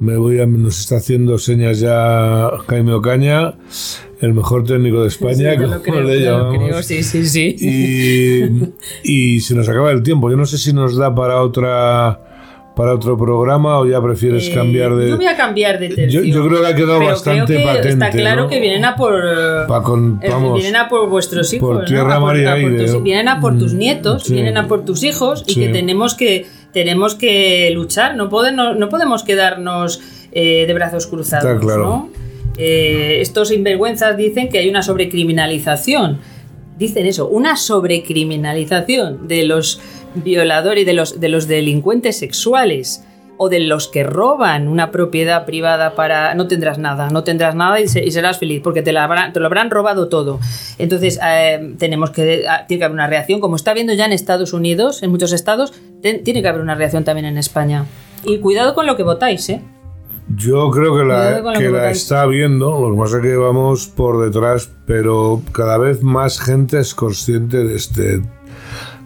me 0.00 0.16
voy 0.16 0.40
a, 0.40 0.46
nos 0.46 0.78
está 0.80 0.96
haciendo 0.96 1.38
señas 1.38 1.80
ya 1.80 2.50
Jaime 2.68 2.92
Ocaña, 2.94 3.54
el 4.20 4.32
mejor 4.32 4.64
técnico 4.64 5.02
de 5.02 5.08
España, 5.08 5.52
Sí, 5.54 5.58
como 5.62 5.82
creo, 5.82 6.00
le 6.02 6.20
llamamos. 6.20 6.87
sí, 6.87 7.02
sí, 7.02 7.26
sí. 7.26 7.56
Y, 7.58 8.72
y 9.37 9.40
se 9.40 9.54
nos 9.54 9.68
acaba 9.68 9.90
el 9.90 10.02
tiempo. 10.02 10.30
Yo 10.30 10.37
no 10.37 10.46
sé 10.46 10.56
si 10.58 10.72
nos 10.72 10.96
da 10.96 11.14
para 11.14 11.40
otra 11.42 12.33
para 12.74 12.92
otro 12.94 13.16
programa 13.16 13.78
o 13.78 13.87
ya 13.87 14.02
prefieres 14.02 14.48
Eh, 14.48 14.52
cambiar 14.54 14.94
de. 14.96 15.08
Yo 15.10 15.16
voy 15.16 15.26
a 15.26 15.37
cambiar 15.37 15.78
de 15.78 15.90
tercio. 15.90 16.22
Yo- 16.24 16.34
yo 16.42 16.48
creo 16.48 16.60
que 16.62 16.66
ha 16.66 16.74
quedado 16.74 16.98
Pero 16.98 17.10
bastante 17.10 17.44
creo 17.46 17.58
que 17.58 17.64
patente, 17.64 17.88
Está 17.90 18.10
claro 18.10 18.42
¿no? 18.42 18.48
que 18.48 18.60
vienen 18.60 18.84
a 18.84 18.96
por. 18.96 19.14
Pa' 19.68 19.82
con- 19.82 20.18
eh, 20.22 20.28
vamos, 20.30 20.54
vienen 20.54 20.76
a 20.76 20.88
por 20.88 21.08
vuestros 21.08 21.52
hijos. 21.52 21.76
por 21.76 21.84
tierra, 21.84 22.16
A 22.16 22.20
por- 22.20 22.34
vienen 22.34 23.28
a 23.28 23.40
por 23.40 23.58
tus 23.58 23.74
Mm, 23.74 23.78
nietos, 23.78 24.22
sí. 24.24 24.32
vienen 24.34 24.56
a 24.56 24.66
por 24.66 24.84
tus 24.84 25.02
hijos 25.04 25.44
y 25.46 25.52
Sí. 25.54 25.60
que 25.60 25.68
tenemos 25.68 26.14
que 26.14 26.46
tenemos 26.72 27.14
que 27.14 27.70
luchar. 27.72 28.16
No 28.16 28.28
podemos, 28.28 28.76
no 28.76 28.88
podemos 28.88 29.22
quedarnos 29.22 30.00
eh, 30.32 30.64
de 30.66 30.74
brazos 30.74 31.06
cruzados. 31.06 31.44
Está 31.44 31.60
claro. 31.60 31.84
¿no? 31.84 32.08
Eh, 32.56 33.18
estos 33.20 33.48
sinvergüenzas 33.50 34.16
dicen 34.16 34.48
que 34.48 34.58
hay 34.58 34.68
una 34.68 34.82
sobrecriminalización. 34.82 36.18
Dicen 36.76 37.06
eso, 37.06 37.28
una 37.28 37.56
sobrecriminalización 37.56 39.28
de 39.28 39.44
los 39.44 39.80
violadores 40.14 40.87
de 40.87 40.92
los, 40.92 41.20
de 41.20 41.28
los 41.28 41.46
delincuentes 41.48 42.18
sexuales 42.18 43.04
o 43.37 43.48
de 43.48 43.58
los 43.58 43.88
que 43.88 44.04
roban 44.04 44.68
una 44.68 44.92
propiedad 44.92 45.44
privada 45.44 45.96
para 45.96 46.34
no 46.37 46.46
tendrás 46.46 46.78
nada, 46.78 47.10
no 47.10 47.24
tendrás 47.24 47.56
nada 47.56 47.80
y, 47.80 47.88
se- 47.88 48.04
y 48.04 48.12
serás 48.12 48.38
feliz 48.38 48.60
porque 48.62 48.80
te, 48.82 48.92
la 48.92 49.02
habrán- 49.04 49.32
te 49.32 49.40
lo 49.40 49.46
habrán 49.46 49.70
robado 49.70 50.08
todo. 50.08 50.38
Entonces 50.78 51.18
eh, 51.26 51.74
tenemos 51.78 52.10
que 52.10 52.44
ah, 52.48 52.64
tiene 52.68 52.78
que 52.78 52.84
haber 52.84 52.94
una 52.94 53.08
reacción, 53.08 53.40
como 53.40 53.56
está 53.56 53.74
viendo 53.74 53.92
ya 53.92 54.04
en 54.06 54.12
Estados 54.12 54.52
Unidos, 54.52 55.02
en 55.02 55.10
muchos 55.10 55.32
estados, 55.32 55.72
tiene 56.00 56.42
que 56.42 56.48
haber 56.48 56.60
una 56.60 56.76
reacción 56.76 57.02
también 57.02 57.26
en 57.26 57.37
España. 57.38 57.87
Y 58.24 58.38
cuidado 58.38 58.72
con 58.74 58.87
lo 58.87 58.96
que 58.96 59.02
votáis, 59.02 59.48
¿eh? 59.48 59.60
Yo 60.36 60.70
creo 60.70 60.96
que 60.96 61.04
la, 61.04 61.42
que 61.54 61.64
que 61.64 61.70
la 61.70 61.90
está 61.90 62.26
viendo, 62.26 62.80
lo 62.80 62.94
que 62.94 63.00
pasa 63.00 63.16
es 63.18 63.22
que 63.22 63.36
vamos 63.36 63.86
por 63.88 64.24
detrás, 64.24 64.70
pero 64.86 65.42
cada 65.52 65.76
vez 65.78 66.02
más 66.02 66.40
gente 66.40 66.80
es 66.80 66.94
consciente 66.94 67.64
de 67.64 67.74
este, 67.76 68.22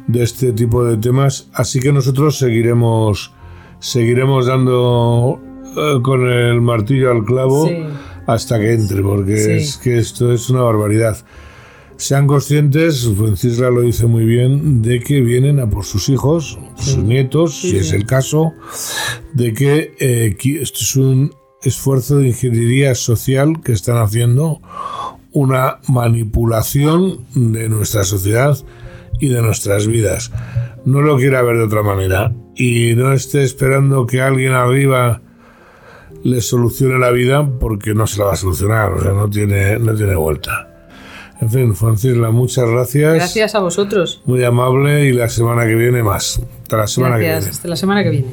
de 0.06 0.22
este 0.22 0.52
tipo 0.52 0.84
de 0.84 0.96
temas, 0.96 1.48
así 1.54 1.80
que 1.80 1.92
nosotros 1.92 2.38
seguiremos, 2.38 3.32
seguiremos 3.80 4.46
dando 4.46 5.40
eh, 5.76 6.00
con 6.02 6.28
el 6.28 6.60
martillo 6.60 7.10
al 7.10 7.24
clavo 7.24 7.66
Sí. 7.66 7.78
hasta 8.26 8.58
que 8.58 8.74
entre, 8.74 9.02
porque 9.02 9.36
Sí. 9.36 9.50
es 9.52 9.76
que 9.76 9.98
esto 9.98 10.32
es 10.32 10.48
una 10.50 10.62
barbaridad. 10.62 11.16
Sean 11.98 12.28
conscientes, 12.28 13.10
Francisla 13.18 13.70
lo 13.70 13.80
dice 13.80 14.06
muy 14.06 14.24
bien, 14.24 14.82
de 14.82 15.00
que 15.00 15.20
vienen 15.20 15.58
a 15.58 15.68
por 15.68 15.84
sus 15.84 16.08
hijos, 16.08 16.56
sus 16.76 16.98
nietos, 16.98 17.60
Sí, 17.60 17.72
si 17.72 17.76
es 17.78 17.92
el 17.92 18.06
caso, 18.06 18.52
de 19.34 19.52
que 19.52 19.96
eh, 19.98 20.36
esto 20.60 20.78
es 20.80 20.94
un 20.94 21.34
esfuerzo 21.60 22.18
de 22.18 22.28
ingeniería 22.28 22.94
social 22.94 23.60
que 23.64 23.72
están 23.72 23.96
haciendo, 23.96 24.60
una 25.32 25.80
manipulación 25.88 27.26
de 27.34 27.68
nuestra 27.68 28.04
sociedad 28.04 28.56
y 29.18 29.28
de 29.28 29.42
nuestras 29.42 29.88
vidas. 29.88 30.30
No 30.84 31.02
lo 31.02 31.16
quiera 31.16 31.42
ver 31.42 31.56
de 31.56 31.64
otra 31.64 31.82
manera 31.82 32.32
y 32.54 32.94
no 32.94 33.12
esté 33.12 33.42
esperando 33.42 34.06
que 34.06 34.20
alguien 34.20 34.52
arriba 34.52 35.20
le 36.22 36.40
solucione 36.42 36.96
la 37.00 37.10
vida 37.10 37.48
porque 37.58 37.92
no 37.92 38.06
se 38.06 38.20
la 38.20 38.26
va 38.26 38.32
a 38.34 38.36
solucionar, 38.36 38.92
o 38.92 39.02
sea, 39.02 39.12
no 39.14 39.28
tiene, 39.28 39.80
no 39.80 39.96
tiene 39.96 40.14
vuelta. 40.14 40.67
En 41.40 41.50
fin, 41.50 41.74
Francisla, 41.74 42.30
muchas 42.30 42.68
gracias. 42.68 43.14
Gracias 43.14 43.54
a 43.54 43.60
vosotros. 43.60 44.20
Muy 44.24 44.42
amable 44.44 45.04
y 45.06 45.12
la 45.12 45.28
semana 45.28 45.66
que 45.66 45.74
viene 45.74 46.02
más. 46.02 46.40
Hasta 46.62 46.76
la 46.78 46.86
semana 46.86 47.16
que 47.16 47.22
viene. 47.22 47.36
Hasta 47.36 47.68
la 47.68 47.76
semana 47.76 48.02
que 48.02 48.10
viene. 48.10 48.26